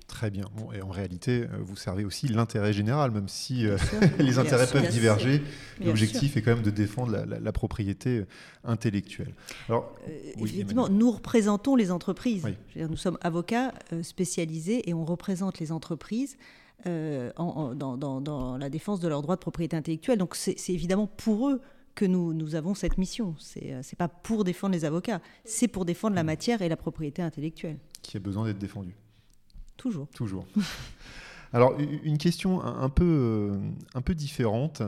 Très 0.08 0.30
bien. 0.30 0.44
Bon, 0.56 0.72
et 0.72 0.80
en 0.80 0.88
réalité, 0.88 1.42
euh, 1.42 1.58
vous 1.60 1.76
servez 1.76 2.04
aussi 2.04 2.28
l'intérêt 2.28 2.72
général, 2.72 3.10
même 3.10 3.28
si 3.28 3.66
euh, 3.66 3.76
les 4.18 4.38
intérêts 4.38 4.66
peuvent 4.66 4.88
diverger. 4.88 5.42
L'objectif 5.84 6.36
est 6.36 6.42
quand 6.42 6.54
même 6.54 6.64
de 6.64 6.70
défendre 6.70 7.12
la, 7.26 7.52
propriété 7.52 8.24
intellectuelle. 8.64 9.34
Alors, 9.68 9.94
effectivement, 10.36 10.88
nous 10.88 11.10
représentons 11.10 11.76
les 11.76 11.90
entreprises. 11.90 12.46
nous 12.76 12.96
sommes 12.96 13.18
avocats 13.20 13.74
spécialisés 14.02 14.88
et 14.88 14.94
on 14.94 15.04
représente 15.04 15.58
les 15.58 15.72
entreprises. 15.72 16.38
Dans, 16.84 18.20
dans, 18.20 18.56
la 18.58 18.70
défense 18.70 19.00
de 19.00 19.08
leurs 19.08 19.22
droits 19.22 19.36
de 19.36 19.40
propriété 19.40 19.76
intellectuelle. 19.76 20.18
Donc 20.18 20.34
c'est 20.34 20.56
évidemment 20.68 21.06
pour 21.06 21.48
eux 21.48 21.60
que 21.94 22.04
nous, 22.04 22.32
nous 22.32 22.54
avons 22.54 22.74
cette 22.74 22.96
mission. 22.96 23.34
Ce 23.38 23.58
n'est 23.58 23.82
pas 23.98 24.08
pour 24.08 24.44
défendre 24.44 24.74
les 24.74 24.84
avocats, 24.84 25.20
c'est 25.44 25.68
pour 25.68 25.84
défendre 25.84 26.14
la 26.14 26.22
mmh. 26.22 26.26
matière 26.26 26.62
et 26.62 26.68
la 26.68 26.76
propriété 26.76 27.22
intellectuelle. 27.22 27.78
Qui 28.02 28.16
a 28.16 28.20
besoin 28.20 28.44
d'être 28.44 28.58
défendue. 28.58 28.94
Toujours. 29.76 30.08
Toujours. 30.08 30.46
Alors, 31.52 31.78
une 31.78 32.18
question 32.18 32.62
un 32.62 32.90
peu, 32.90 33.04
euh, 33.94 34.00
peu 34.02 34.14
différente, 34.14 34.82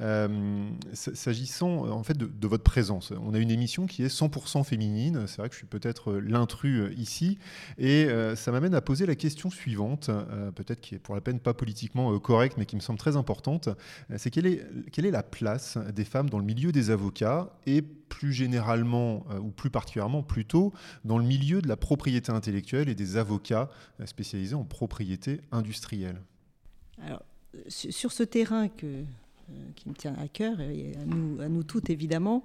euh, 0.00 0.70
s'agissant 0.92 1.88
en 1.88 2.02
fait 2.02 2.16
de, 2.16 2.48
votre 2.48 2.64
présence. 2.64 3.12
On 3.22 3.34
a 3.34 3.38
une 3.38 3.50
émission 3.50 3.86
qui 3.86 4.02
est 4.02 4.08
100% 4.08 4.64
féminine, 4.64 5.24
c'est 5.26 5.38
vrai 5.38 5.48
que 5.48 5.54
je 5.54 5.58
suis 5.58 5.66
peut-être 5.66 6.14
l'intrus 6.14 6.80
euh, 6.80 6.94
ici, 6.96 7.38
et 7.76 8.08
ça 8.36 8.52
m'amène 8.52 8.74
à 8.74 8.80
poser 8.80 9.06
la 9.06 9.14
question 9.14 9.50
suivante, 9.50 10.10
peut-être 10.54 10.80
qui 10.80 10.94
est 10.94 10.98
pour 10.98 11.14
la 11.14 11.20
peine 11.20 11.40
pas 11.40 11.54
politiquement 11.54 12.18
correcte, 12.18 12.56
mais 12.56 12.66
qui 12.66 12.76
me 12.76 12.80
semble 12.80 12.98
très 12.98 13.16
importante, 13.16 13.68
c'est 14.16 14.30
quelle 14.30 14.46
est, 14.46 14.64
quelle 14.92 15.06
est 15.06 15.10
la 15.10 15.22
place 15.22 15.78
des 15.94 16.04
femmes 16.04 16.30
dans 16.30 16.38
le 16.38 16.44
milieu 16.44 16.72
des 16.72 16.90
avocats 16.90 17.50
et 17.66 17.82
plus 17.82 18.32
généralement, 18.32 19.24
ou 19.40 19.50
plus 19.50 19.70
particulièrement 19.70 20.22
plutôt, 20.22 20.72
dans 21.04 21.18
le 21.18 21.24
milieu 21.24 21.60
de 21.60 21.68
la 21.68 21.76
propriété 21.76 22.32
intellectuelle 22.32 22.88
et 22.88 22.94
des 22.94 23.16
avocats 23.16 23.68
spécialisés 24.06 24.54
en 24.54 24.64
propriété 24.64 25.40
industrielle? 25.52 25.97
Alors, 27.02 27.22
sur 27.68 28.12
ce 28.12 28.22
terrain 28.22 28.68
que, 28.68 28.86
euh, 28.86 29.04
qui 29.76 29.88
me 29.88 29.94
tient 29.94 30.14
à 30.18 30.28
cœur, 30.28 30.60
et 30.60 30.92
à 31.00 31.04
nous, 31.04 31.40
à 31.40 31.48
nous 31.48 31.62
toutes 31.62 31.90
évidemment, 31.90 32.42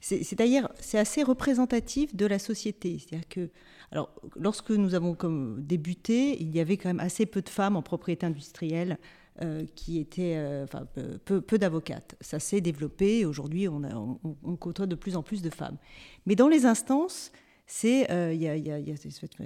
c'est 0.00 0.34
d'ailleurs 0.34 0.72
c'est 0.78 0.98
assez 0.98 1.22
représentatif 1.22 2.14
de 2.14 2.26
la 2.26 2.38
société. 2.38 2.98
C'est-à-dire 2.98 3.28
que, 3.28 3.50
alors, 3.90 4.10
lorsque 4.36 4.70
nous 4.70 4.94
avons 4.94 5.16
débuté, 5.58 6.40
il 6.40 6.54
y 6.54 6.60
avait 6.60 6.76
quand 6.76 6.88
même 6.88 7.00
assez 7.00 7.26
peu 7.26 7.42
de 7.42 7.48
femmes 7.48 7.76
en 7.76 7.82
propriété 7.82 8.26
industrielle. 8.26 8.98
Euh, 9.42 9.66
qui 9.74 9.98
étaient, 9.98 10.36
euh, 10.38 10.64
enfin, 10.64 10.86
peu, 11.26 11.58
d'avocates. 11.58 12.16
Ça 12.22 12.38
s'est 12.38 12.62
développé. 12.62 13.26
Aujourd'hui, 13.26 13.68
on, 13.68 14.56
côtoie 14.56 14.86
de 14.86 14.94
plus 14.94 15.14
en 15.14 15.22
plus 15.22 15.42
de 15.42 15.50
femmes. 15.50 15.76
Mais 16.24 16.36
dans 16.36 16.48
les 16.48 16.64
instances, 16.64 17.32
c'est 17.66 18.10
euh, 18.12 18.32
il 18.32 18.40
y, 18.40 18.48
a, 18.48 18.96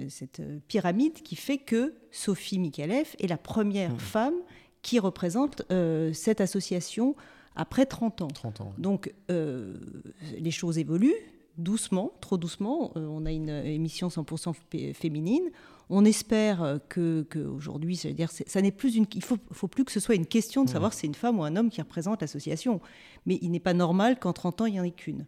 cette, 0.09 0.39
euh, 0.39 0.59
pyramide 0.67 1.13
qui 1.23 1.35
fait 1.35 1.57
que 1.57 1.95
Sophie 2.11 2.59
Mikalev 2.59 3.15
est 3.19 3.27
la 3.27 3.37
première 3.37 3.93
mmh. 3.93 3.99
femme 3.99 4.35
qui 4.83 4.99
représente 4.99 5.63
euh, 5.71 6.13
cette 6.13 6.39
association 6.39 7.15
après 7.55 7.85
30 7.85 8.21
ans. 8.21 8.27
30 8.27 8.61
ans. 8.61 8.73
Donc 8.77 9.13
les 9.27 10.51
choses 10.51 10.77
évoluent 10.77 11.15
doucement, 11.57 12.13
trop 12.21 12.37
doucement. 12.37 12.91
on 12.95 13.25
a 13.25 13.31
une 13.31 13.49
émission 13.49 14.07
100% 14.07 14.93
féminine. 14.93 15.43
On 15.89 16.05
espère 16.05 16.79
que, 16.87 17.27
aujourd'hui, 17.45 17.97
dire, 18.15 18.29
ça 18.31 18.61
n'est 18.61 18.71
plus 18.71 18.95
une, 18.95 19.05
il 19.13 19.21
faut, 19.21 19.37
faut 19.51 19.67
plus 19.67 19.83
que 19.83 19.91
ce 19.91 19.99
soit 19.99 20.15
une 20.15 20.25
question 20.25 20.63
de 20.63 20.69
mmh. 20.69 20.73
savoir 20.73 20.93
si 20.93 21.01
c'est 21.01 21.07
une 21.07 21.13
femme 21.13 21.39
ou 21.39 21.43
un 21.43 21.57
homme 21.57 21.69
qui 21.69 21.81
représente 21.81 22.21
l'association. 22.21 22.79
Mais 23.25 23.37
il 23.41 23.51
n'est 23.51 23.59
pas 23.59 23.73
normal 23.73 24.17
qu'en 24.17 24.31
30 24.31 24.61
ans 24.61 24.65
il 24.67 24.73
n'y 24.73 24.79
en 24.79 24.83
ait 24.83 24.91
qu'une. 24.91 25.25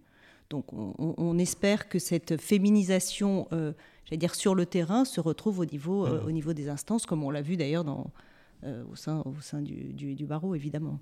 Donc 0.49 0.65
on, 0.71 1.38
espère 1.39 1.89
que 1.89 1.99
cette 1.99 2.39
féminisation, 2.39 3.47
euh, 3.51 3.73
j'allais 4.06 4.17
dire 4.17 4.36
sur 4.36 4.56
le 4.56 4.65
terrain, 4.65 5.06
se 5.06 5.19
retrouve 5.19 5.60
au 5.60 5.65
niveau, 5.65 6.06
euh, 6.06 6.21
mmh. 6.21 6.27
au 6.27 6.32
niveau 6.32 6.53
des 6.53 6.69
instances, 6.69 7.06
comme 7.06 7.23
on 7.23 7.32
l'a 7.32 7.41
vu 7.41 7.58
d'ailleurs 7.58 7.86
euh, 8.63 8.84
au 8.91 8.95
sein, 8.95 9.23
au 9.25 9.41
sein 9.41 9.62
du, 9.62 9.93
du, 9.93 10.25
barreau, 10.25 10.56
évidemment. 10.56 10.99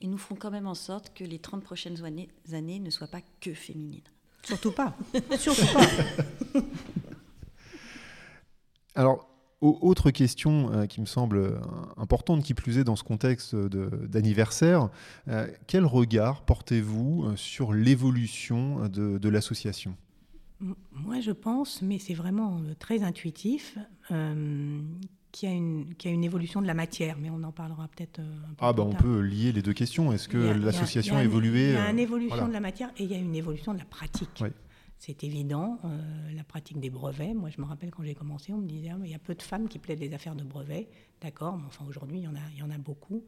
Et 0.00 0.08
nous 0.08 0.18
ferons 0.18 0.34
quand 0.34 0.50
même 0.50 0.66
en 0.66 0.74
sorte 0.74 1.12
que 1.14 1.22
les 1.22 1.38
30 1.38 1.62
prochaines 1.62 2.02
années, 2.04 2.28
années 2.52 2.80
ne 2.80 2.90
soient 2.90 3.06
pas 3.06 3.20
que 3.40 3.54
féminines. 3.54 4.00
Surtout 4.42 4.72
pas. 4.72 4.96
Surtout 5.38 5.66
pas. 5.72 6.60
Alors, 8.94 9.28
autre 9.60 10.10
question 10.10 10.72
euh, 10.72 10.86
qui 10.86 11.00
me 11.00 11.06
semble 11.06 11.38
euh, 11.38 11.58
importante, 11.96 12.42
qui 12.42 12.54
plus 12.54 12.78
est 12.78 12.84
dans 12.84 12.96
ce 12.96 13.04
contexte 13.04 13.56
d'anniversaire, 13.56 14.88
euh, 15.28 15.48
quel 15.66 15.84
regard 15.84 16.42
portez-vous 16.42 17.36
sur 17.36 17.72
l'évolution 17.72 18.88
de, 18.88 19.28
l'association? 19.28 19.96
Moi, 20.60 21.20
je 21.20 21.30
pense, 21.30 21.82
mais 21.82 21.98
c'est 21.98 22.14
vraiment 22.14 22.60
très 22.78 23.02
intuitif, 23.02 23.78
qu'il 25.30 25.48
y, 25.48 25.52
a 26.08 26.10
une 26.10 26.24
évolution 26.24 26.62
de 26.62 26.66
la 26.66 26.74
matière, 26.74 27.16
mais 27.20 27.30
on 27.30 27.42
en 27.42 27.52
parlera 27.52 27.86
peut-être 27.88 28.20
un 28.20 28.54
peu 28.54 28.56
Ah, 28.60 28.72
bah 28.72 28.82
on 28.82 28.94
peut 28.94 29.20
lier 29.20 29.52
les 29.52 29.62
deux 29.62 29.74
questions. 29.74 30.10
Est-ce 30.12 30.26
que 30.26 30.38
l'association 30.38 31.16
a, 31.16 31.22
évolué 31.22 31.68
Il 31.68 31.74
y 31.74 31.76
a 31.76 31.90
une 31.90 31.98
évolution 31.98 32.48
de 32.48 32.52
la 32.52 32.60
matière 32.60 32.90
et 32.96 33.04
il 33.04 33.10
y 33.10 33.14
a 33.14 33.18
une 33.18 33.36
évolution 33.36 33.74
de 33.74 33.78
la 33.78 33.84
pratique. 33.84 34.30
Oui 34.40 34.48
c'est 34.98 35.22
évident. 35.22 35.78
Euh, 35.84 36.32
la 36.34 36.42
pratique 36.42 36.80
des 36.80 36.90
brevets, 36.90 37.34
moi 37.34 37.50
je 37.50 37.60
me 37.60 37.66
rappelle 37.66 37.90
quand 37.90 38.02
j'ai 38.02 38.14
commencé, 38.14 38.52
on 38.52 38.58
me 38.58 38.66
disait 38.66 38.90
ah, 38.90 38.98
il 39.04 39.10
y 39.10 39.14
a 39.14 39.18
peu 39.18 39.34
de 39.34 39.42
femmes 39.42 39.68
qui 39.68 39.78
plaident 39.78 40.00
les 40.00 40.12
affaires 40.12 40.34
de 40.34 40.44
brevets. 40.44 40.88
D'accord, 41.20 41.56
mais 41.56 41.66
enfin 41.66 41.84
aujourd'hui 41.88 42.18
il 42.18 42.24
y, 42.24 42.62
en 42.62 42.70
a, 42.70 42.78
beaucoup. 42.78 43.24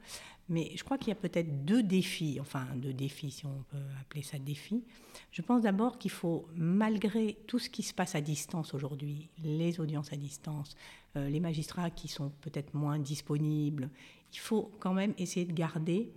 Mais 0.48 0.72
je 0.76 0.84
crois 0.84 0.98
qu'il 0.98 1.08
y 1.08 1.12
a 1.12 1.16
peut-être 1.16 1.64
deux 1.64 1.82
défis, 1.82 2.38
enfin 2.40 2.66
deux 2.76 2.92
défis 2.92 3.30
si 3.30 3.46
on 3.46 3.64
peut 3.68 3.78
appeler 4.00 4.22
ça 4.22 4.38
défi. 4.38 4.84
Je 5.30 5.42
pense 5.42 5.62
d'abord 5.62 5.98
qu'il 5.98 6.10
faut, 6.10 6.46
malgré 6.54 7.36
tout 7.46 7.58
ce 7.58 7.70
qui 7.70 7.82
se 7.82 7.94
passe 7.94 8.14
à 8.14 8.20
distance 8.20 8.74
aujourd'hui, 8.74 9.28
les 9.42 9.80
audiences 9.80 10.12
à 10.12 10.16
distance, 10.16 10.76
euh, 11.16 11.28
les 11.28 11.40
magistrats 11.40 11.90
qui 11.90 12.08
sont 12.08 12.30
peut-être 12.40 12.74
moins 12.74 12.98
disponibles, 12.98 13.90
il 14.32 14.38
faut 14.38 14.70
quand 14.80 14.94
même 14.94 15.14
essayer 15.18 15.46
de 15.46 15.52
garder 15.52 16.12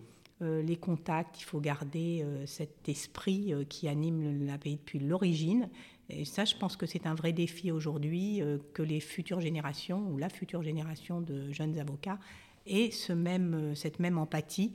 les 0.62 0.76
contacts, 0.76 1.40
il 1.42 1.44
faut 1.44 1.60
garder 1.60 2.22
euh, 2.24 2.46
cet 2.46 2.90
esprit 2.90 3.54
euh, 3.54 3.64
qui 3.64 3.88
anime 3.88 4.46
l'API 4.46 4.76
depuis 4.76 5.00
l'origine. 5.00 5.70
Et 6.10 6.26
ça, 6.26 6.46
je 6.46 6.56
pense 6.56 6.76
que 6.76 6.86
c'est 6.86 7.08
un 7.08 7.16
vrai 7.16 7.34
défi 7.34 7.72
aujourd'hui 7.72 8.42
que 8.74 8.84
les 8.84 9.00
futures 9.00 9.40
générations 9.40 10.06
ou 10.12 10.18
la 10.18 10.28
future 10.28 10.62
génération 10.62 11.22
de 11.22 11.50
jeunes 11.52 11.80
avocats 11.80 12.20
aient 12.66 12.92
ce 12.92 13.14
même, 13.14 13.74
cette 13.74 14.00
même 14.00 14.18
empathie, 14.18 14.74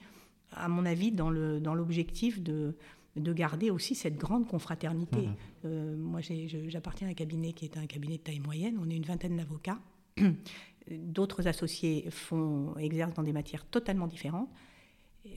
à 0.53 0.69
mon 0.69 0.87
avis, 0.87 1.13
dans 1.13 1.29
l'objectif 1.29 2.41
dans 2.41 2.53
de, 2.53 2.75
de 3.17 3.33
garder 3.35 3.71
aussi 3.71 3.95
cette 3.95 4.17
grande 4.17 4.49
confraternité. 4.49 5.29
Mmh. 5.65 5.97
moi, 5.97 6.21
j'appartiens 6.67 7.09
à 7.09 7.11
un 7.11 7.15
cabinet 7.15 7.53
qui 7.53 7.67
est 7.67 7.77
un 7.77 7.87
cabinet 7.87 8.17
de 8.17 8.23
taille 8.23 8.41
moyenne. 8.41 8.79
On 8.81 8.89
est 8.89 8.97
une 8.97 9.05
vingtaine 9.05 9.37
d'avocats. 9.37 9.79
D'autres 10.91 11.47
associés 11.47 12.07
font, 12.11 12.75
exercent 12.79 13.15
dans 13.15 13.23
des 13.23 13.35
matières 13.35 13.67
totalement 13.67 14.07
différentes 14.07 14.49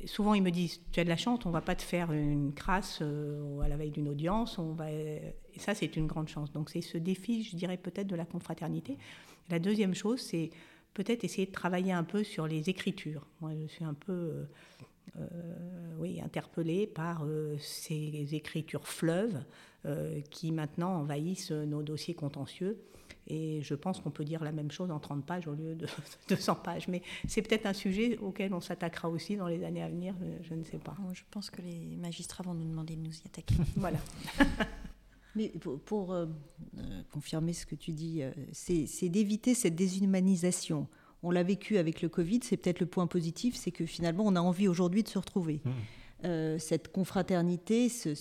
souvent 0.06 0.34
ils 0.34 0.44
me 0.44 0.52
disent 0.52 0.82
tu 0.92 1.00
as 1.00 1.04
de 1.04 1.10
la 1.10 1.18
chance, 1.18 1.46
on 1.46 1.52
va 1.52 1.62
pas 1.62 1.76
te 1.76 1.82
faire 1.82 2.12
une 2.12 2.54
crasse 2.54 3.00
euh, 3.02 3.60
à 3.60 3.68
la 3.68 3.78
veille 3.78 3.92
d'une 3.92 4.08
audience, 4.08 4.58
on 4.58 4.74
va 4.74 4.92
et 4.92 5.36
ça 5.58 5.74
c'est 5.76 5.96
une 5.96 6.08
grande 6.08 6.28
chance. 6.28 6.52
Donc 6.52 6.70
c'est 6.70 6.82
ce 6.82 6.98
défi, 6.98 7.44
je 7.44 7.56
dirais 7.56 7.78
peut-être 7.78 8.08
de 8.08 8.16
la 8.16 8.26
confraternité. 8.26 8.98
La 9.50 9.60
deuxième 9.60 9.94
chose, 9.94 10.20
c'est 10.20 10.50
peut-être 10.94 11.24
essayer 11.24 11.46
de 11.46 11.52
travailler 11.52 11.92
un 11.92 12.04
peu 12.04 12.24
sur 12.24 12.48
les 12.48 12.70
écritures. 12.70 13.28
Moi, 13.40 13.52
je 13.62 13.68
suis 13.68 13.84
un 13.84 13.94
peu 13.94 14.12
euh, 14.12 14.46
euh, 15.20 15.96
oui, 15.98 16.22
interpellée 16.22 16.88
par 16.88 17.26
ces 17.60 18.30
écritures 18.32 18.88
fleuves 18.88 19.44
qui 20.30 20.52
maintenant 20.52 21.00
envahissent 21.00 21.52
nos 21.52 21.82
dossiers 21.82 22.14
contentieux. 22.14 22.78
Et 23.28 23.62
je 23.62 23.76
pense 23.76 24.00
qu'on 24.00 24.12
peut 24.12 24.26
dire 24.26 24.44
la 24.44 24.52
même 24.52 24.72
chose 24.72 24.92
en 24.92 25.00
30 25.00 25.26
pages 25.26 25.48
au 25.48 25.54
lieu 25.54 25.76
de 25.76 25.88
200 26.30 26.56
pages. 26.56 26.88
Mais 26.88 27.02
c'est 27.28 27.42
peut-être 27.42 27.66
un 27.66 27.74
sujet 27.74 28.18
auquel 28.18 28.54
on 28.54 28.62
s'attaquera 28.62 29.10
aussi 29.10 29.38
dans 29.38 29.48
les 29.48 29.64
années 29.64 29.84
à 29.84 29.90
venir, 29.90 30.16
je 30.44 30.54
ne 30.54 30.64
sais 30.64 30.80
pas. 30.80 30.96
Je 31.14 31.24
pense 31.32 31.50
que 31.50 31.62
les 31.62 31.98
magistrats 31.98 32.44
vont 32.44 32.54
nous 32.54 32.68
demander 32.68 32.96
de 32.96 33.02
nous 33.02 33.14
y 33.14 33.22
attaquer. 33.26 33.56
voilà. 33.76 34.00
Mais 35.36 35.52
pour, 35.86 36.14
euh, 36.14 36.26
euh, 36.78 37.02
confirmer 37.12 37.54
ce 37.54 37.66
que 37.66 37.76
tu 37.76 37.92
dis, 37.92 38.22
euh, 38.22 38.32
c'est 38.52 39.10
d'éviter 39.10 39.54
cette 39.54 39.76
déshumanisation. 39.76 40.88
On 41.24 41.32
l'a 41.32 41.44
vécu 41.44 41.78
avec 41.78 42.02
le 42.02 42.10
Covid, 42.10 42.42
c'est 42.44 42.58
peut-être 42.58 42.80
le 42.80 42.86
point 42.86 43.08
positif, 43.08 43.56
c'est 43.56 43.72
que 43.72 43.86
finalement 43.86 44.24
on 44.26 44.36
a 44.36 44.42
envie 44.42 44.68
aujourd'hui 44.68 45.04
de 45.04 45.08
se 45.08 45.20
retrouver. 45.20 45.62
Mmh. 46.24 46.58
cette 46.60 46.92
confraternité, 46.92 47.90
ce, 47.90 48.14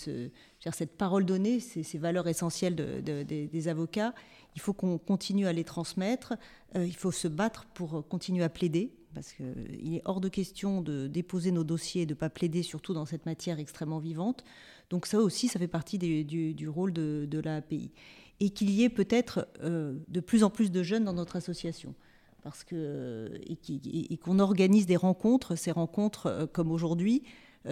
cette 0.73 0.97
parole 0.97 1.25
donnée, 1.25 1.61
ces, 1.61 1.99
valeurs 1.99 2.29
essentielles 2.29 2.75
des 3.03 3.69
avocats, 3.69 4.15
il 4.55 4.61
faut 4.61 4.73
qu'on 4.73 4.99
continue 4.99 5.47
à 5.47 5.53
les 5.53 5.65
transmettre. 5.65 6.35
Euh, 6.77 6.85
il 6.87 6.97
faut 6.97 7.13
se 7.13 7.29
battre 7.29 7.67
pour 7.75 8.07
continuer 8.09 8.45
à 8.45 8.49
plaider, 8.49 8.93
parce 9.15 9.33
qu'il 9.33 9.47
euh, 9.47 9.97
est 9.97 10.03
hors 10.05 10.21
de 10.21 10.29
question 10.29 10.83
de 10.83 11.07
déposer 11.07 11.53
nos 11.53 11.65
dossiers 11.65 12.03
et 12.03 12.07
de 12.07 12.15
ne 12.15 12.19
pas 12.19 12.31
plaider, 12.31 12.63
surtout 12.63 12.95
dans 12.95 13.07
cette 13.07 13.27
matière 13.27 13.59
extrêmement 13.59 13.99
vivante. 13.99 14.45
Donc 14.91 15.07
ça 15.07 15.19
aussi, 15.19 15.49
ça 15.49 15.59
fait 15.59 15.69
partie 15.69 15.99
du, 15.99 16.69
rôle 16.69 16.93
de, 16.93 17.41
l'API. 17.43 17.93
Et 18.41 18.51
qu'il 18.51 18.71
y 18.71 18.85
ait 18.85 18.91
peut-être 18.91 19.49
euh, 19.63 19.99
de 20.09 20.21
plus 20.21 20.45
en 20.45 20.51
plus 20.51 20.71
de 20.71 20.83
jeunes 20.83 21.05
dans 21.05 21.13
notre 21.13 21.37
association. 21.37 21.95
Parce 22.43 22.65
que, 22.65 23.31
et 23.45 24.17
qu'on 24.17 24.39
organise 24.39 24.87
des 24.87 24.97
rencontres, 24.97 25.57
ces 25.57 25.73
rencontres 25.73 26.49
comme 26.55 26.73
aujourd'hui, 26.73 27.23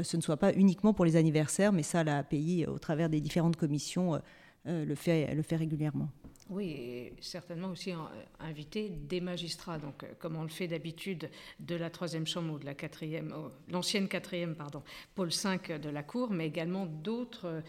ce 0.03 0.19
ne 0.19 0.21
soit 0.21 0.37
pas 0.37 0.53
uniquement 0.53 0.93
pour 0.93 1.07
les 1.07 1.17
anniversaires, 1.17 1.73
mais 1.73 1.83
ça, 1.83 2.05
l'API, 2.05 2.67
au 2.67 2.79
travers 2.79 3.09
des 3.09 3.23
différentes 3.23 3.57
commissions, 3.57 4.21
le 4.67 4.95
fait 4.95 5.25
régulièrement. 5.53 6.11
Oui, 6.51 7.13
certainement 7.21 7.69
aussi 7.69 7.93
inviter 8.41 8.89
des 8.89 9.21
magistrats, 9.21 9.77
donc 9.77 10.07
comme 10.19 10.37
on 10.37 10.43
le 10.43 10.49
fait 10.49 10.67
d'habitude 10.67 11.29
de 11.61 11.75
la 11.75 11.91
troisième 11.91 12.27
chambre 12.27 12.55
ou 12.55 12.59
de 12.59 12.65
la 12.65 12.75
quatrième, 12.75 13.35
l'ancienne 13.69 14.09
quatrième, 14.09 14.57
pardon, 14.57 14.83
pôle 15.15 15.31
5 15.31 15.73
de 15.73 15.91
la 15.91 16.03
Cour, 16.03 16.31
mais 16.31 16.47
également 16.47 16.87
d'autres 16.87 17.63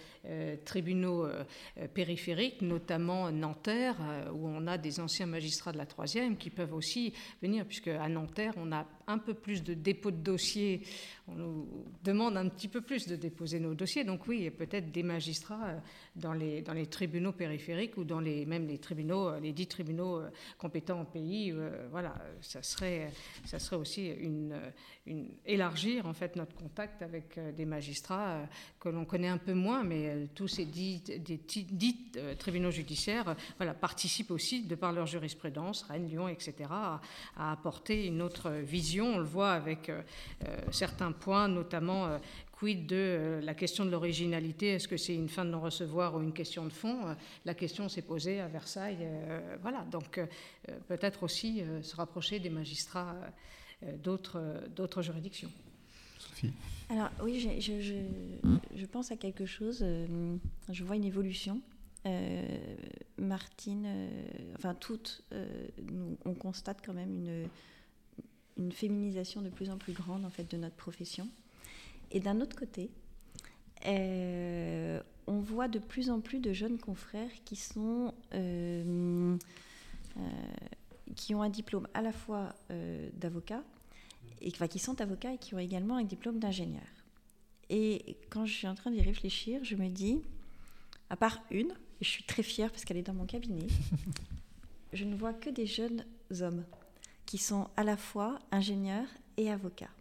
tribunaux 0.64 1.28
périphériques, 1.94 2.62
notamment 2.62 3.30
Nanterre, 3.32 3.98
où 4.34 4.48
on 4.48 4.66
a 4.66 4.78
des 4.78 5.02
anciens 5.02 5.26
magistrats 5.26 5.74
de 5.74 5.78
la 5.78 5.86
troisième 5.86 6.38
qui 6.38 6.50
peuvent 6.50 6.74
aussi 6.74 7.14
venir, 7.42 7.66
puisque 7.66 7.90
à 7.90 8.08
Nanterre, 8.08 8.54
on 8.56 8.72
a 8.72 8.88
un 9.10 9.18
peu 9.18 9.34
plus 9.34 9.64
de 9.64 9.74
dépôts 9.74 10.12
de 10.12 10.18
dossiers, 10.18 10.82
on 11.28 11.36
nous 11.36 11.68
demande 12.04 12.38
un 12.38 12.48
petit 12.48 12.68
peu 12.68 12.82
plus 12.82 13.08
de 13.08 13.16
déposer 13.16 13.60
nos 13.60 13.74
dossiers. 13.74 14.04
Donc 14.04 14.28
oui, 14.28 14.50
peut-être 14.52 14.92
des 14.92 15.04
magistrats 15.04 15.70
euh, 15.70 15.80
dans 16.16 16.34
les, 16.34 16.64
tribunaux 16.88 17.32
périphériques 17.32 17.98
ou 17.98 18.04
dans 18.04 18.22
même 18.22 18.68
les 18.68 18.78
tribunaux, 18.78 19.30
euh, 19.30 19.40
les 19.40 19.52
dix 19.52 19.68
tribunaux 19.68 20.20
euh, 20.20 20.30
compétents 20.58 21.02
au 21.02 21.06
pays. 21.06 21.54
Voilà, 21.92 22.16
ça 22.42 22.62
serait, 22.62 23.12
aussi 23.74 24.08
une, 24.08 24.56
élargir 25.46 26.06
en 26.06 26.14
fait 26.14 26.36
notre 26.36 26.56
contact 26.56 27.02
avec 27.02 27.40
des 27.56 27.66
magistrats 27.66 28.42
que 28.80 28.90
l'on 28.90 29.06
connaît 29.06 29.28
un 29.28 29.38
peu 29.38 29.54
moins, 29.54 29.84
mais 29.84 30.28
tous 30.36 30.48
ces 30.48 30.66
dix, 30.66 31.04
tribunaux 32.38 32.72
judiciaires 32.72 33.36
participent 33.82 34.32
aussi, 34.32 34.64
de 34.64 34.76
par 34.76 34.92
leur 34.92 35.08
jurisprudence, 35.08 35.84
Rennes, 35.84 36.08
Lyon, 36.08 36.28
etc., 36.28 36.54
à 36.70 37.02
apporter 37.52 38.06
une 38.06 38.22
autre 38.22 38.52
vision 38.52 38.99
on 39.02 39.18
le 39.18 39.24
voit 39.24 39.52
avec 39.52 39.90
euh, 39.90 40.02
euh, 40.48 40.58
certains 40.72 41.12
points, 41.12 41.48
notamment 41.48 42.08
euh, 42.08 42.18
quid 42.52 42.88
de 42.88 43.40
la 43.44 43.54
question 43.54 43.86
de 43.86 43.90
l'originalité, 43.90 44.70
est-ce 44.70 44.88
que 44.88 44.98
c'est 44.98 45.16
une 45.16 45.30
fin 45.30 45.46
de 45.46 45.52
non-recevoir 45.52 46.16
ou 46.16 46.22
une 46.22 46.34
question 46.34 46.66
de 46.66 46.72
fond? 46.72 47.16
La 47.46 47.54
question 47.54 47.88
s'est 47.88 48.02
posée 48.02 48.42
à 48.42 48.48
Versailles. 48.48 49.08
voilà, 49.62 49.86
donc 49.90 50.20
peut-être 50.90 51.24
aussi 51.24 51.64
se 51.82 51.96
rapprocher 51.96 52.40
des 52.40 52.50
magistrats 52.50 53.16
d'autres 54.04 55.02
juridictions. 55.02 55.50
Sophie? 56.18 56.52
Alors 56.90 57.10
oui, 57.24 57.40
je, 57.40 58.86
pense 58.88 59.10
à 59.14 59.16
quelque 59.16 59.46
chose, 59.46 59.86
je 60.68 60.84
vois 60.84 60.98
une 60.98 61.06
évolution. 61.06 61.62
Martine, 63.18 63.88
enfin 64.58 64.74
toutes, 64.74 65.24
on 66.26 66.34
constate 66.34 66.86
quand 66.86 66.94
même 66.94 67.14
une, 67.14 67.48
une 68.60 68.72
féminisation 68.72 69.42
de 69.42 69.50
plus 69.50 69.70
en 69.70 69.78
plus 69.78 69.94
grande 69.94 70.26
en 70.26 70.30
fait 70.30 70.50
de 70.52 70.58
notre 70.58 70.76
profession. 70.76 71.28
Et 72.12 72.20
d'un 72.20 72.42
autre 72.42 72.56
côté, 72.56 72.90
euh, 73.86 75.02
on 75.28 75.40
voit 75.40 75.68
de 75.68 75.80
plus 75.80 76.10
en 76.10 76.20
plus 76.20 76.40
de 76.40 76.54
jeunes 76.54 76.78
confrères 76.78 77.32
qui 77.46 77.56
sont 77.56 78.14
euh, 78.34 79.38
euh, 80.18 80.22
qui 81.16 81.34
ont 81.34 81.42
un 81.42 81.50
diplôme 81.50 81.88
à 81.94 82.02
la 82.02 82.12
fois 82.12 82.54
d'avocat 83.16 83.64
et 84.42 84.50
enfin, 84.50 84.68
qui 84.68 84.80
sont 84.80 85.02
avocats 85.02 85.34
et 85.34 85.38
qui 85.38 85.56
ont 85.56 85.60
également 85.60 85.98
un 85.98 86.04
diplôme 86.04 86.40
d'ingénieur. 86.40 86.88
Et 87.70 88.18
quand 88.30 88.46
je 88.46 88.54
suis 88.54 88.68
en 88.68 88.76
train 88.76 88.92
d'y 88.92 89.02
réfléchir, 89.02 89.64
je 89.64 89.76
me 89.76 89.90
dis, 89.90 90.20
à 91.10 91.16
part 91.16 91.42
une, 91.52 91.70
et 91.70 92.06
je 92.06 92.10
suis 92.10 92.24
très 92.24 92.44
fière 92.44 92.72
parce 92.72 92.86
qu'elle 92.86 92.98
est 92.98 93.04
dans 93.04 93.14
mon 93.14 93.26
cabinet, 93.26 93.68
je 94.94 95.04
ne 95.04 95.16
vois 95.16 95.34
que 95.34 95.50
des 95.50 95.66
jeunes 95.66 96.06
hommes 96.42 96.64
qui 97.30 97.38
sont 97.38 97.70
à 97.78 97.84
la 97.84 97.96
fois 97.96 98.40
ingénieurs 98.52 99.06
et 99.38 99.52
avocats. 99.52 99.92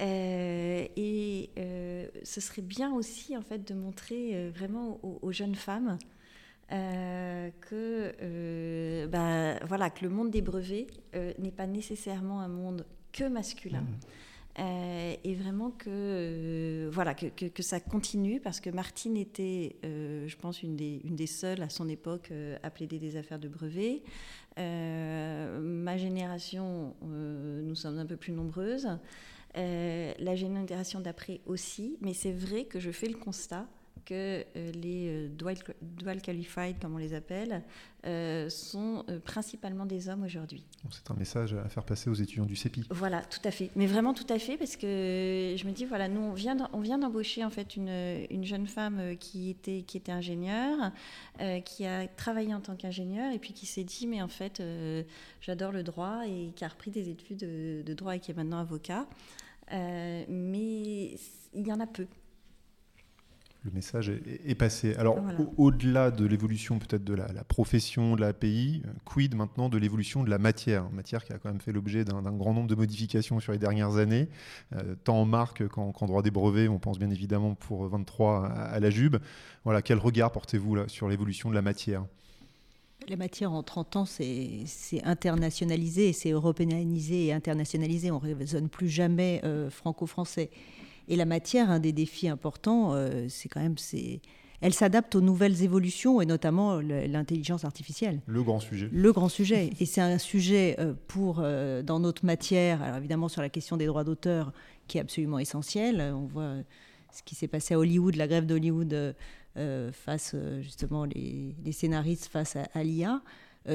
Euh, 0.00 0.84
et 0.96 1.50
euh, 1.56 2.08
ce 2.24 2.40
serait 2.40 2.60
bien 2.60 2.92
aussi 2.92 3.36
en 3.36 3.42
fait 3.42 3.64
de 3.64 3.72
montrer 3.72 4.34
euh, 4.34 4.50
vraiment 4.52 4.98
aux, 5.04 5.30
jeunes 5.30 5.54
femmes 5.54 5.96
que, 6.68 8.12
bah, 9.06 9.64
voilà, 9.64 9.90
que 9.90 10.04
le 10.04 10.10
monde 10.10 10.32
des 10.32 10.42
brevets 10.42 10.88
n'est 11.38 11.52
pas 11.52 11.68
nécessairement 11.68 12.40
un 12.40 12.48
monde 12.48 12.84
que 13.12 13.22
masculin. 13.22 13.82
Mmh. 13.82 14.00
Euh, 14.58 15.14
et 15.22 15.34
vraiment 15.34 15.70
que, 15.70 15.88
euh, 15.88 16.88
voilà, 16.90 17.14
que, 17.14 17.62
ça 17.62 17.78
continue 17.78 18.40
parce 18.40 18.60
que 18.60 18.70
Martine 18.70 19.16
était, 19.16 19.76
euh, 19.84 20.26
je 20.26 20.36
pense, 20.36 20.62
une 20.62 20.74
des, 20.74 21.00
une 21.04 21.14
des 21.14 21.26
seules 21.26 21.62
à 21.62 21.68
son 21.68 21.88
époque 21.88 22.32
à 22.62 22.70
plaider 22.70 22.98
des 22.98 23.16
affaires 23.16 23.38
de 23.38 23.48
brevet. 23.48 24.02
ma 24.56 25.96
génération, 25.96 26.94
nous 27.02 27.74
sommes 27.74 27.98
un 27.98 28.06
peu 28.06 28.16
plus 28.16 28.32
nombreuses. 28.32 28.88
la 29.54 30.34
génération 30.34 31.00
d'après 31.00 31.40
aussi, 31.46 31.96
mais 32.00 32.14
c'est 32.14 32.32
vrai 32.32 32.64
que 32.64 32.80
je 32.80 32.90
fais 32.90 33.08
le 33.08 33.16
constat 33.16 33.66
que 34.08 34.44
euh, 34.56 34.72
les 34.72 35.28
euh, 35.28 35.28
dual, 35.82 36.22
qualified, 36.22 36.78
comme 36.80 36.94
on 36.94 36.98
les 36.98 37.12
appelle, 37.12 37.62
euh, 38.06 38.48
sont 38.48 39.04
principalement 39.24 39.84
des 39.84 40.08
hommes 40.08 40.22
aujourd'hui. 40.22 40.64
c'est 40.90 41.10
un 41.10 41.14
message 41.14 41.52
à 41.52 41.68
faire 41.68 41.84
passer 41.84 42.08
aux 42.08 42.14
étudiants 42.14 42.46
du 42.46 42.56
CEPI. 42.56 42.84
Voilà, 42.90 43.20
tout 43.22 43.40
à 43.44 43.50
fait. 43.50 43.70
Mais 43.76 43.86
vraiment 43.86 44.14
tout 44.14 44.26
à 44.30 44.38
fait, 44.38 44.56
parce 44.56 44.76
que 44.76 45.54
je 45.56 45.66
me 45.66 45.72
dis, 45.72 45.84
voilà, 45.84 46.08
nous, 46.08 46.20
on 46.20 46.32
vient, 46.32 46.56
on 46.72 46.80
vient 46.80 46.96
d'embaucher 46.96 47.44
en 47.44 47.50
fait 47.50 47.76
une, 47.76 47.90
une, 48.30 48.44
jeune 48.44 48.66
femme 48.66 49.16
qui 49.18 49.50
était, 49.50 49.82
qui 49.82 49.98
était 49.98 50.12
ingénieure, 50.12 50.90
qui 51.64 51.84
a 51.84 52.06
travaillé 52.08 52.54
en 52.54 52.60
tant 52.60 52.76
qu'ingénieure, 52.76 53.32
et 53.32 53.38
puis 53.38 53.52
qui 53.52 53.66
s'est 53.66 53.84
dit, 53.84 54.06
mais 54.06 54.22
en 54.22 54.28
fait, 54.28 54.62
j'adore 55.42 55.72
le 55.72 55.82
droit, 55.82 56.22
et 56.26 56.52
qui 56.56 56.64
a 56.64 56.68
repris 56.68 56.90
des 56.90 57.10
études 57.10 57.40
de, 57.40 57.82
de 57.84 57.94
droit 57.94 58.16
et 58.16 58.20
qui 58.20 58.30
est 58.30 58.34
maintenant 58.34 58.58
avocat. 58.58 59.06
mais 59.70 61.18
il 61.54 61.66
y 61.66 61.72
en 61.72 61.80
a 61.80 61.86
peu 61.86 62.06
le 63.68 63.74
message 63.74 64.10
est, 64.10 64.54
passé. 64.54 64.94
Alors, 64.96 65.18
au-delà 65.56 66.10
de 66.10 66.24
l'évolution 66.26 66.78
peut-être 66.78 67.04
de 67.04 67.14
la, 67.14 67.26
profession, 67.44 68.16
de 68.16 68.20
l'API, 68.20 68.82
euh, 68.84 68.90
quid 69.04 69.34
maintenant 69.34 69.68
de 69.68 69.78
l'évolution 69.78 70.24
de 70.24 70.30
la 70.30 70.38
matière? 70.38 70.90
Matière 70.90 71.24
qui 71.24 71.32
a 71.32 71.38
quand 71.38 71.50
même 71.50 71.60
fait 71.60 71.72
l'objet 71.72 72.04
d'un 72.04 72.32
grand 72.32 72.54
nombre 72.54 72.68
de 72.68 72.74
modifications 72.74 73.40
sur 73.40 73.52
les 73.52 73.58
dernières 73.58 73.96
années, 73.96 74.28
euh, 74.74 74.94
tant 75.04 75.20
en 75.20 75.24
marque 75.24 75.66
qu'en 75.68 75.92
droit 76.06 76.22
des 76.22 76.30
brevets. 76.30 76.68
On 76.68 76.78
pense 76.78 76.98
bien 76.98 77.10
évidemment 77.10 77.54
pour 77.54 77.86
23 77.88 78.46
à, 78.46 78.80
la 78.80 78.90
JUB. 78.90 79.16
Voilà, 79.64 79.82
quel 79.82 79.98
regard 79.98 80.32
portez-vous 80.32 80.88
sur 80.88 81.08
l'évolution 81.08 81.50
de 81.50 81.54
la 81.54 81.62
matière? 81.62 82.04
La 83.08 83.16
matière 83.16 83.52
en 83.52 83.62
30 83.62 83.96
ans, 83.96 84.04
c'est 84.04 84.64
internationalisé, 85.04 86.12
c'est 86.12 86.30
européanisé 86.30 87.26
et 87.26 87.32
internationalisé. 87.32 88.10
On 88.10 88.20
ne 88.20 88.34
raisonne 88.34 88.68
plus 88.68 88.88
jamais 88.88 89.40
euh, 89.44 89.70
franco-français. 89.70 90.50
Et 91.08 91.16
la 91.16 91.24
matière, 91.24 91.70
un 91.70 91.80
des 91.80 91.92
défis 91.92 92.28
importants, 92.28 92.92
euh, 92.92 93.26
c'est 93.30 93.48
quand 93.48 93.60
même, 93.60 93.78
c'est, 93.78 94.20
elle 94.60 94.74
s'adapte 94.74 95.14
aux 95.14 95.22
nouvelles 95.22 95.62
évolutions 95.62 96.20
et 96.20 96.26
notamment 96.26 96.80
l'intelligence 96.80 97.64
artificielle. 97.64 98.20
Le 98.26 98.42
grand 98.42 98.60
sujet. 98.60 98.90
Le 98.92 99.12
grand 99.12 99.30
sujet. 99.30 99.70
Et 99.80 99.86
c'est 99.86 100.02
un 100.02 100.18
sujet 100.18 100.76
euh, 100.78 100.92
pour, 101.08 101.40
euh, 101.40 101.82
dans 101.82 101.98
notre 101.98 102.26
matière, 102.26 102.82
alors 102.82 102.98
évidemment 102.98 103.28
sur 103.28 103.40
la 103.40 103.48
question 103.48 103.78
des 103.78 103.86
droits 103.86 104.04
d'auteur, 104.04 104.52
qui 104.86 104.98
est 104.98 105.00
absolument 105.00 105.38
essentiel. 105.38 106.12
On 106.14 106.26
voit 106.26 106.56
ce 107.10 107.22
qui 107.22 107.34
s'est 107.34 107.48
passé 107.48 107.72
à 107.72 107.78
Hollywood, 107.78 108.14
la 108.16 108.28
grève 108.28 108.46
d'Hollywood 108.46 109.14
face 109.92 110.36
justement 110.60 111.04
les, 111.04 111.56
scénaristes 111.72 112.26
face 112.26 112.56
à, 112.56 112.84
l'IA. 112.84 113.22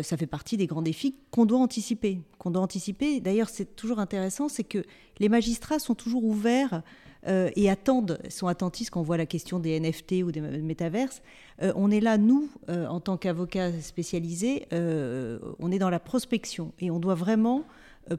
ça 0.01 0.15
fait 0.15 0.27
partie 0.27 0.55
des 0.55 0.65
grands 0.65 0.81
défis 0.81 1.15
qu'on 1.29 1.45
doit 1.45 1.59
anticiper. 1.59 2.21
Qu'on 2.37 2.51
doit 2.51 2.61
anticiper. 2.61 3.19
D'ailleurs, 3.19 3.49
c'est 3.49 3.75
toujours 3.75 3.99
intéressant, 3.99 4.47
c'est 4.47 4.63
que 4.63 4.83
les 5.19 5.29
magistrats 5.29 5.79
sont 5.79 5.93
toujours 5.93 6.23
ouverts 6.23 6.83
euh, 7.25 7.49
et 7.55 7.69
attendent, 7.69 8.19
sont 8.29 8.47
attentifs 8.47 8.89
quand 8.89 8.99
on 8.99 9.03
voit 9.03 9.15
la 9.17 9.25
question 9.25 9.59
des 9.59 9.79
NFT 9.79 10.23
ou 10.25 10.31
des 10.31 10.41
métaverses. 10.41 11.21
Euh, 11.61 11.71
on 11.75 11.89
est 11.89 12.01
là, 12.01 12.17
nous, 12.17 12.49
euh, 12.69 12.85
en 12.87 12.99
tant 12.99 13.15
qu'avocats 13.15 13.71
spécialisés, 13.81 14.67
on 14.71 15.71
est 15.71 15.79
dans 15.79 15.89
la 15.89 15.99
prospection 15.99 16.73
et 16.79 16.91
on 16.91 16.99
doit 16.99 17.15
vraiment 17.15 17.63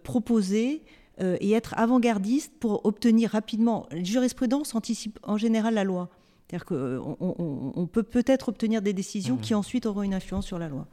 proposer 0.02 0.82
et 1.20 1.52
être 1.52 1.74
avant-gardiste 1.76 2.52
pour 2.58 2.86
obtenir 2.86 3.30
rapidement. 3.30 3.86
La 3.90 4.02
jurisprudence 4.02 4.74
anticipe 4.74 5.18
en 5.22 5.36
général 5.36 5.74
la 5.74 5.84
loi. 5.84 6.08
C'est-à-dire 6.48 6.64
qu'on 6.64 7.16
on, 7.76 7.86
peut 7.86 8.02
peut-être 8.02 8.48
obtenir 8.48 8.82
des 8.82 8.92
décisions 8.92 9.36
mmh. 9.36 9.40
qui 9.40 9.54
ensuite 9.54 9.86
auront 9.86 10.02
une 10.02 10.14
influence 10.14 10.46
sur 10.46 10.58
la 10.58 10.68
loi. 10.68 10.86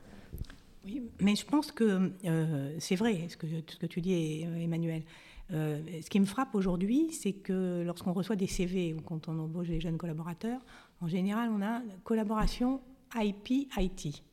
Oui, 0.86 1.02
mais 1.20 1.36
je 1.36 1.46
pense 1.46 1.72
que 1.72 2.12
c'est 2.80 2.96
vrai 2.96 3.28
ce 3.30 3.38
que, 3.38 3.48
ce 3.48 3.78
que 3.78 3.86
tu 3.86 4.02
dis, 4.02 4.42
Emmanuel. 4.60 5.04
Euh, 5.54 5.82
ce 6.02 6.10
qui 6.10 6.20
me 6.20 6.26
frappe 6.26 6.56
aujourd'hui, 6.56 7.12
c'est 7.12 7.34
que 7.34 7.84
lorsqu'on 7.86 8.14
reçoit 8.14 8.36
des 8.36 8.48
CV 8.48 8.94
ou 8.94 9.02
quand 9.02 9.28
on 9.28 9.38
embauche 9.40 9.68
des 9.68 9.82
jeunes 9.82 9.98
collaborateurs, 9.98 10.62
en 11.02 11.08
général, 11.08 11.50
on 11.52 11.62
a 11.62 11.82
collaboration 12.04 12.82
IP-IT. 13.16 14.24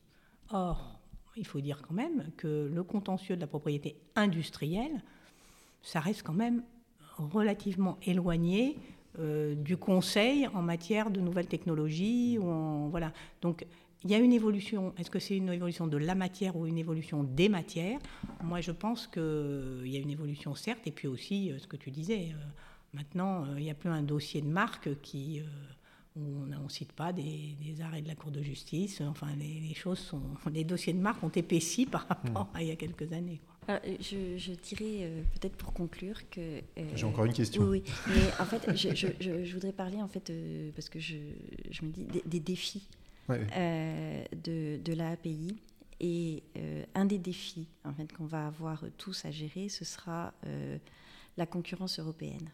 Or, 0.51 0.99
il 1.35 1.45
faut 1.45 1.59
dire 1.59 1.81
quand 1.81 1.93
même 1.93 2.31
que 2.37 2.69
le 2.73 2.83
contentieux 2.83 3.35
de 3.35 3.41
la 3.41 3.47
propriété 3.47 3.95
industrielle, 4.15 5.03
ça 5.81 5.99
reste 5.99 6.23
quand 6.23 6.33
même 6.33 6.63
relativement 7.17 7.97
éloigné 8.03 8.77
euh, 9.19 9.55
du 9.55 9.75
conseil 9.75 10.47
en 10.47 10.61
matière 10.61 11.09
de 11.09 11.19
nouvelles 11.19 11.47
technologies. 11.47 12.37
Ou 12.39 12.49
en, 12.49 12.89
voilà. 12.89 13.11
Donc, 13.41 13.65
il 14.03 14.11
y 14.11 14.15
a 14.15 14.17
une 14.17 14.31
évolution. 14.31 14.93
Est-ce 14.97 15.11
que 15.11 15.19
c'est 15.19 15.35
une 15.35 15.49
évolution 15.49 15.87
de 15.87 15.97
la 15.97 16.15
matière 16.15 16.55
ou 16.55 16.65
une 16.65 16.77
évolution 16.77 17.23
des 17.23 17.49
matières? 17.49 17.99
Moi, 18.43 18.61
je 18.61 18.71
pense 18.71 19.07
qu'il 19.07 19.87
y 19.87 19.97
a 19.97 19.99
une 19.99 20.09
évolution, 20.09 20.55
certes, 20.55 20.85
et 20.85 20.91
puis 20.91 21.07
aussi, 21.07 21.51
euh, 21.51 21.59
ce 21.59 21.67
que 21.67 21.75
tu 21.75 21.91
disais, 21.91 22.29
euh, 22.33 22.37
maintenant, 22.93 23.45
euh, 23.45 23.55
il 23.57 23.63
n'y 23.63 23.71
a 23.71 23.75
plus 23.75 23.89
un 23.89 24.03
dossier 24.03 24.41
de 24.41 24.47
marque 24.47 24.89
qui 25.01 25.41
on 26.15 26.45
ne 26.45 26.69
cite 26.69 26.91
pas 26.91 27.13
des, 27.13 27.55
arrêts 27.81 28.01
de 28.01 28.07
la 28.07 28.15
Cour 28.15 28.31
de 28.31 28.41
justice. 28.41 29.01
Enfin, 29.01 29.27
les, 29.37 29.73
choses 29.73 29.99
sont, 29.99 30.21
les 30.53 30.63
dossiers 30.63 30.93
de 30.93 30.99
marque 30.99 31.23
ont 31.23 31.29
épaissi 31.29 31.85
par 31.85 32.07
rapport 32.07 32.45
hmm. 32.45 32.55
à 32.55 32.63
il 32.63 32.69
y 32.69 32.71
a 32.71 32.75
quelques 32.75 33.11
années. 33.13 33.41
je, 33.67 34.51
dirais 34.53 35.11
peut-être 35.33 35.55
pour 35.55 35.73
conclure 35.73 36.29
que. 36.29 36.61
J'ai 36.95 37.05
encore 37.05 37.25
une 37.25 37.33
question. 37.33 37.63
Oui, 37.63 37.83
mais 38.07 38.31
en 38.39 38.45
fait, 38.45 38.75
je, 38.75 39.53
voudrais 39.53 39.73
parler 39.73 40.01
en 40.01 40.07
fait 40.07 40.31
parce 40.73 40.89
que 40.89 40.99
je, 40.99 41.15
me 41.83 41.91
dis 41.91 42.07
des, 42.25 42.39
défis 42.39 42.87
de, 43.29 44.77
de 44.77 44.93
l'API. 44.93 45.61
Et 46.01 46.43
un 46.95 47.05
des 47.05 47.19
défis 47.19 47.67
qu'on 48.17 48.25
va 48.25 48.47
avoir 48.47 48.83
tous 48.97 49.25
à 49.25 49.31
gérer, 49.31 49.67
ce 49.69 49.83
sera 49.83 50.33
la 51.37 51.45
concurrence 51.45 51.99
européenne. 51.99 52.49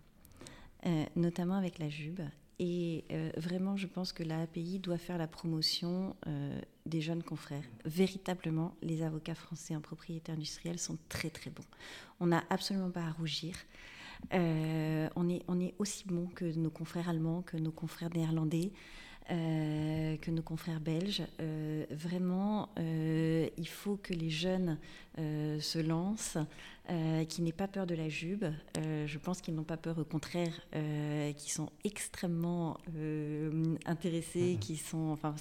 Euh, 0.85 1.03
notamment 1.15 1.55
avec 1.55 1.79
la 1.79 1.89
JUB. 1.89 2.19
Et 2.59 3.05
euh, 3.11 3.31
vraiment, 3.37 3.75
je 3.75 3.87
pense 3.87 4.13
que 4.13 4.21
la 4.21 4.41
API 4.41 4.77
doit 4.77 4.99
faire 4.99 5.17
la 5.17 5.25
promotion 5.25 6.15
euh, 6.27 6.61
des 6.85 7.01
jeunes 7.01 7.23
confrères. 7.23 7.63
Véritablement, 7.85 8.75
les 8.83 9.01
avocats 9.01 9.33
français 9.33 9.75
en 9.75 9.81
propriété 9.81 10.31
industrielle 10.31 10.77
sont 10.77 10.99
très 11.09 11.31
très 11.31 11.49
bons. 11.49 11.65
On 12.19 12.27
n'a 12.27 12.43
absolument 12.51 12.91
pas 12.91 13.05
à 13.05 13.11
rougir. 13.11 13.55
on, 14.31 15.29
est, 15.29 15.41
on 15.47 15.59
est 15.59 15.73
aussi 15.79 16.03
bon 16.05 16.27
que 16.27 16.45
nos 16.55 16.69
confrères 16.69 17.09
allemands, 17.09 17.41
que 17.41 17.57
nos 17.57 17.71
confrères 17.71 18.11
néerlandais. 18.15 18.71
Euh, 19.31 20.17
que 20.17 20.29
nos 20.29 20.43
confrères 20.43 20.79
belges. 20.79 21.23
Euh, 21.41 21.83
vraiment, 21.89 22.69
euh, 22.77 23.47
il 23.57 23.67
faut 23.67 23.97
que 23.97 24.13
les 24.13 24.29
jeunes 24.29 24.77
se 25.17 25.79
lancent, 25.79 26.37
qu'ils 27.29 27.45
n'aient 27.45 27.53
pas 27.53 27.69
peur 27.69 27.87
de 27.87 27.95
la 27.95 28.09
jube. 28.09 28.43
je 28.75 29.17
pense 29.17 29.39
qu'ils 29.39 29.55
n'ont 29.55 29.63
pas 29.63 29.77
peur, 29.77 29.97
au 29.97 30.03
contraire, 30.03 30.51
qu'ils 30.73 31.51
sont 31.53 31.69
extrêmement 31.85 32.77
intéressés, 33.85 34.55
mmh. 34.55 34.59
qui 34.59 34.75
sont 34.75 35.11
enfin, 35.11 35.33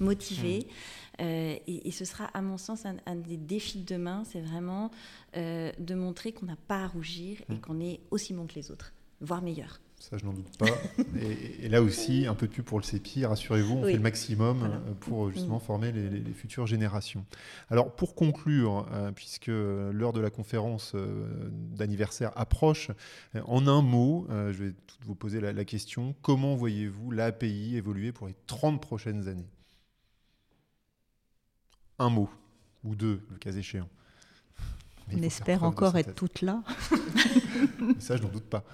motivés. 0.00 0.66
Mmh. 1.20 1.22
Et, 1.22 1.90
ce 1.92 2.04
sera, 2.04 2.24
à 2.34 2.42
mon 2.42 2.58
sens, 2.58 2.84
un, 2.84 3.14
des 3.14 3.36
défis 3.36 3.78
de 3.78 3.94
demain, 3.94 4.24
c'est 4.24 4.40
vraiment 4.40 4.90
de 5.36 5.94
montrer 5.94 6.32
qu'on 6.32 6.46
n'a 6.46 6.56
pas 6.56 6.82
à 6.82 6.88
rougir 6.88 7.40
et 7.48 7.54
mmh. 7.54 7.60
qu'on 7.60 7.78
est 7.78 8.00
aussi 8.10 8.34
bon 8.34 8.48
que 8.48 8.56
les 8.56 8.72
autres, 8.72 8.92
voire 9.20 9.42
meilleur. 9.42 9.80
Ça, 9.98 10.18
je 10.18 10.26
n'en 10.26 10.32
doute 10.32 10.56
pas. 10.58 10.66
et, 11.20 11.68
là 11.68 11.82
aussi, 11.82 12.26
un 12.26 12.34
peu 12.34 12.46
de 12.46 12.52
plus 12.52 12.62
pour 12.62 12.78
le 12.78 12.84
CEPI, 12.84 13.24
rassurez-vous, 13.24 13.78
on 13.78 13.84
fait 13.84 13.94
le 13.94 13.98
maximum 13.98 14.62
euh, 14.62 14.92
pour 15.00 15.30
justement 15.30 15.56
mm. 15.56 15.60
former 15.60 15.92
les, 15.92 16.32
futures 16.32 16.66
générations. 16.66 17.24
Alors, 17.70 17.94
pour 17.94 18.14
conclure, 18.14 18.86
euh, 18.92 19.10
puisque 19.12 19.46
l'heure 19.46 20.12
de 20.12 20.20
la 20.20 20.30
conférence 20.30 20.92
euh, 20.94 21.50
d'anniversaire 21.50 22.30
approche, 22.36 22.90
en 23.46 23.66
un 23.66 23.80
mot, 23.80 24.26
je 24.30 24.64
vais 24.64 24.74
vous 25.04 25.14
poser 25.14 25.40
la, 25.40 25.64
question 25.64 26.14
comment 26.22 26.54
voyez-vous 26.54 27.10
l'API 27.10 27.76
évoluer 27.76 28.12
pour 28.12 28.28
les 28.28 28.36
30 28.46 28.80
prochaines 28.80 29.28
années? 29.28 29.48
Un 31.98 32.10
mot, 32.10 32.28
ou 32.84 32.94
deux, 32.94 33.22
le 33.30 33.38
cas 33.38 33.52
échéant. 33.52 33.88
On 35.12 35.22
espère 35.22 35.62
encore 35.62 35.96
être 35.96 36.14
toutes 36.14 36.42
là. 36.42 36.62
ça, 37.98 38.16
je 38.16 38.22
n'en 38.22 38.28
doute 38.28 38.44
pas. 38.46 38.64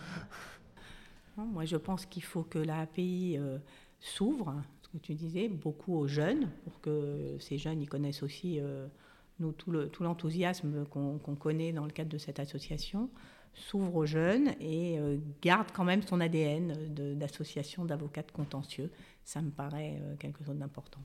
Moi, 1.37 1.65
je 1.65 1.77
pense 1.77 2.07
qu'il 2.07 2.23
faut 2.23 2.43
que 2.43 2.59
la 2.59 2.81
API 2.81 3.37
euh, 3.39 3.59
s'ouvre, 4.01 4.55
ce 4.83 4.89
que 4.89 4.99
tu 4.99 5.15
disais, 5.15 5.49
beaucoup 5.49 5.97
aux 5.97 6.07
jeunes, 6.07 6.49
pour 6.65 6.81
que 6.81 7.37
ces 7.39 7.59
jeunes 7.59 7.81
y 7.81 7.87
connaissent 7.87 8.23
aussi 8.23 8.61
euh, 8.61 8.87
nous, 9.41 9.53
tout 9.53 10.03
l'enthousiasme 10.03 10.85
qu'on 10.87 11.37
connaît 11.37 11.73
dans 11.73 11.85
le 11.85 11.91
cadre 11.91 12.11
de 12.11 12.19
cette 12.19 12.39
association, 12.39 13.11
s'ouvre 13.55 13.95
aux 13.97 14.07
jeunes 14.07 14.55
et 14.61 14.99
euh, 14.99 15.19
garde 15.43 15.69
quand 15.73 15.85
même 15.85 16.03
son 16.03 16.21
ADN 16.21 16.95
d'association 17.17 17.85
d'avocats 17.85 18.23
contentieux. 18.23 18.91
Ça 19.25 19.41
me 19.43 19.51
paraît 19.51 20.01
quelque 20.19 20.45
chose 20.45 20.57
d'important. 20.57 21.01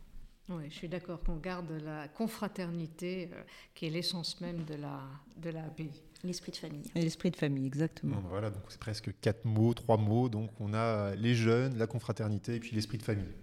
Oui, 0.49 0.63
je 0.69 0.75
suis 0.75 0.87
d'accord 0.87 1.21
qu'on 1.21 1.35
garde 1.35 1.71
la 1.83 2.07
confraternité 2.07 3.29
qui 3.75 3.87
est 3.87 3.89
l'essence 3.89 4.39
même 4.39 4.63
de 4.63 4.75
la, 4.75 5.01
de 5.37 5.49
la 5.49 5.63
API. 5.65 5.89
L'esprit 6.23 6.51
de 6.51 6.57
famille. 6.57 6.91
Et 6.95 7.01
l'esprit 7.01 7.31
de 7.31 7.35
famille, 7.35 7.67
exactement. 7.67 8.21
voilà, 8.29 8.49
donc 8.49 8.63
c'est 8.69 8.79
presque 8.79 9.11
quatre 9.21 9.45
mots, 9.45 9.73
trois 9.73 9.97
mots. 9.97 10.29
Donc 10.29 10.49
on 10.59 10.73
a 10.73 11.15
les 11.15 11.35
jeunes, 11.35 11.77
la 11.77 11.85
confraternité 11.85 12.55
et 12.55 12.59
puis 12.59 12.75
l'esprit 12.75 12.97
de 12.97 13.03
famille. 13.03 13.35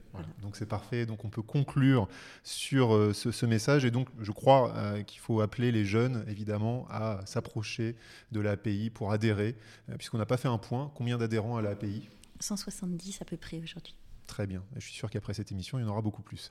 Donc 0.43 0.57
c'est 0.57 0.67
parfait. 0.67 1.07
Donc 1.07 1.25
on 1.25 1.29
peut 1.29 1.43
conclure 1.43 2.09
sur 2.43 2.95
euh, 2.95 3.13
ce, 3.13 3.47
message. 3.47 3.85
Et 3.85 3.91
donc 3.91 4.09
je 4.21 4.33
crois 4.33 4.75
euh, 4.77 5.03
qu'il 5.03 5.21
faut 5.21 5.41
appeler 5.41 5.73
les 5.73 5.85
jeunes, 5.85 6.25
évidemment, 6.29 6.87
à 6.91 7.21
s'approcher 7.27 7.97
de 8.33 8.41
l'API 8.41 8.91
pour 8.91 9.13
adhérer, 9.13 9.57
euh, 9.91 9.97
puisqu'on 9.97 10.19
n'a 10.19 10.27
pas 10.27 10.37
fait 10.37 10.49
un 10.49 10.59
point. 10.59 10.93
Combien 10.95 11.19
d'adhérents 11.19 11.57
à 11.57 11.63
l'API 11.63 12.09
170 12.41 13.23
à 13.23 13.25
peu 13.25 13.37
près 13.37 13.61
aujourd'hui. 13.63 13.95
Très 14.27 14.47
bien. 14.47 14.63
Je 14.77 14.81
suis 14.81 14.95
sûr 14.95 15.11
qu'après 15.11 15.35
cette 15.35 15.53
émission, 15.53 15.79
il 15.79 15.83
y 15.83 15.85
en 15.85 15.91
aura 15.91 16.01
beaucoup 16.01 16.23
plus. 16.23 16.51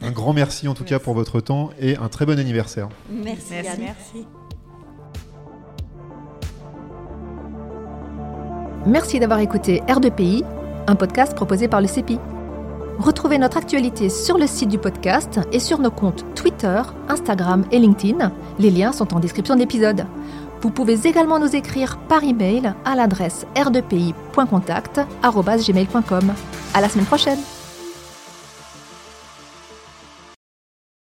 Un 0.00 0.10
grand 0.10 0.32
merci 0.32 0.68
en 0.68 0.74
tout 0.74 0.84
cas 0.84 0.98
pour 0.98 1.14
votre 1.14 1.40
temps 1.40 1.70
et 1.78 1.96
un 1.96 2.08
très 2.08 2.26
bon 2.26 2.38
anniversaire. 2.38 2.88
Merci. 3.10 3.54
merci. 3.78 4.26
Merci 8.86 9.20
d'avoir 9.20 9.40
écouté 9.40 9.80
R2PI, 9.86 10.44
un 10.86 10.96
podcast 10.96 11.34
proposé 11.34 11.68
par 11.68 11.80
le 11.80 11.86
CEPI. 11.86 12.18
Retrouvez 12.98 13.38
notre 13.38 13.58
actualité 13.58 14.08
sur 14.08 14.38
le 14.38 14.46
site 14.46 14.70
du 14.70 14.78
podcast 14.78 15.38
et 15.52 15.60
sur 15.60 15.78
nos 15.78 15.90
comptes 15.90 16.24
Twitter, 16.34 16.82
Instagram 17.08 17.64
et 17.70 17.78
LinkedIn. 17.78 18.32
Les 18.58 18.70
liens 18.70 18.92
sont 18.92 19.14
en 19.14 19.20
description 19.20 19.54
de 19.54 19.60
l'épisode. 19.60 20.04
Vous 20.60 20.70
pouvez 20.70 21.06
également 21.06 21.38
nous 21.38 21.54
écrire 21.54 21.98
par 22.08 22.24
email 22.24 22.72
à 22.84 22.96
l'adresse 22.96 23.46
r2pi.contact@gmail.com. 23.54 26.34
À 26.74 26.80
la 26.80 26.88
semaine 26.88 27.06
prochaine. 27.06 27.38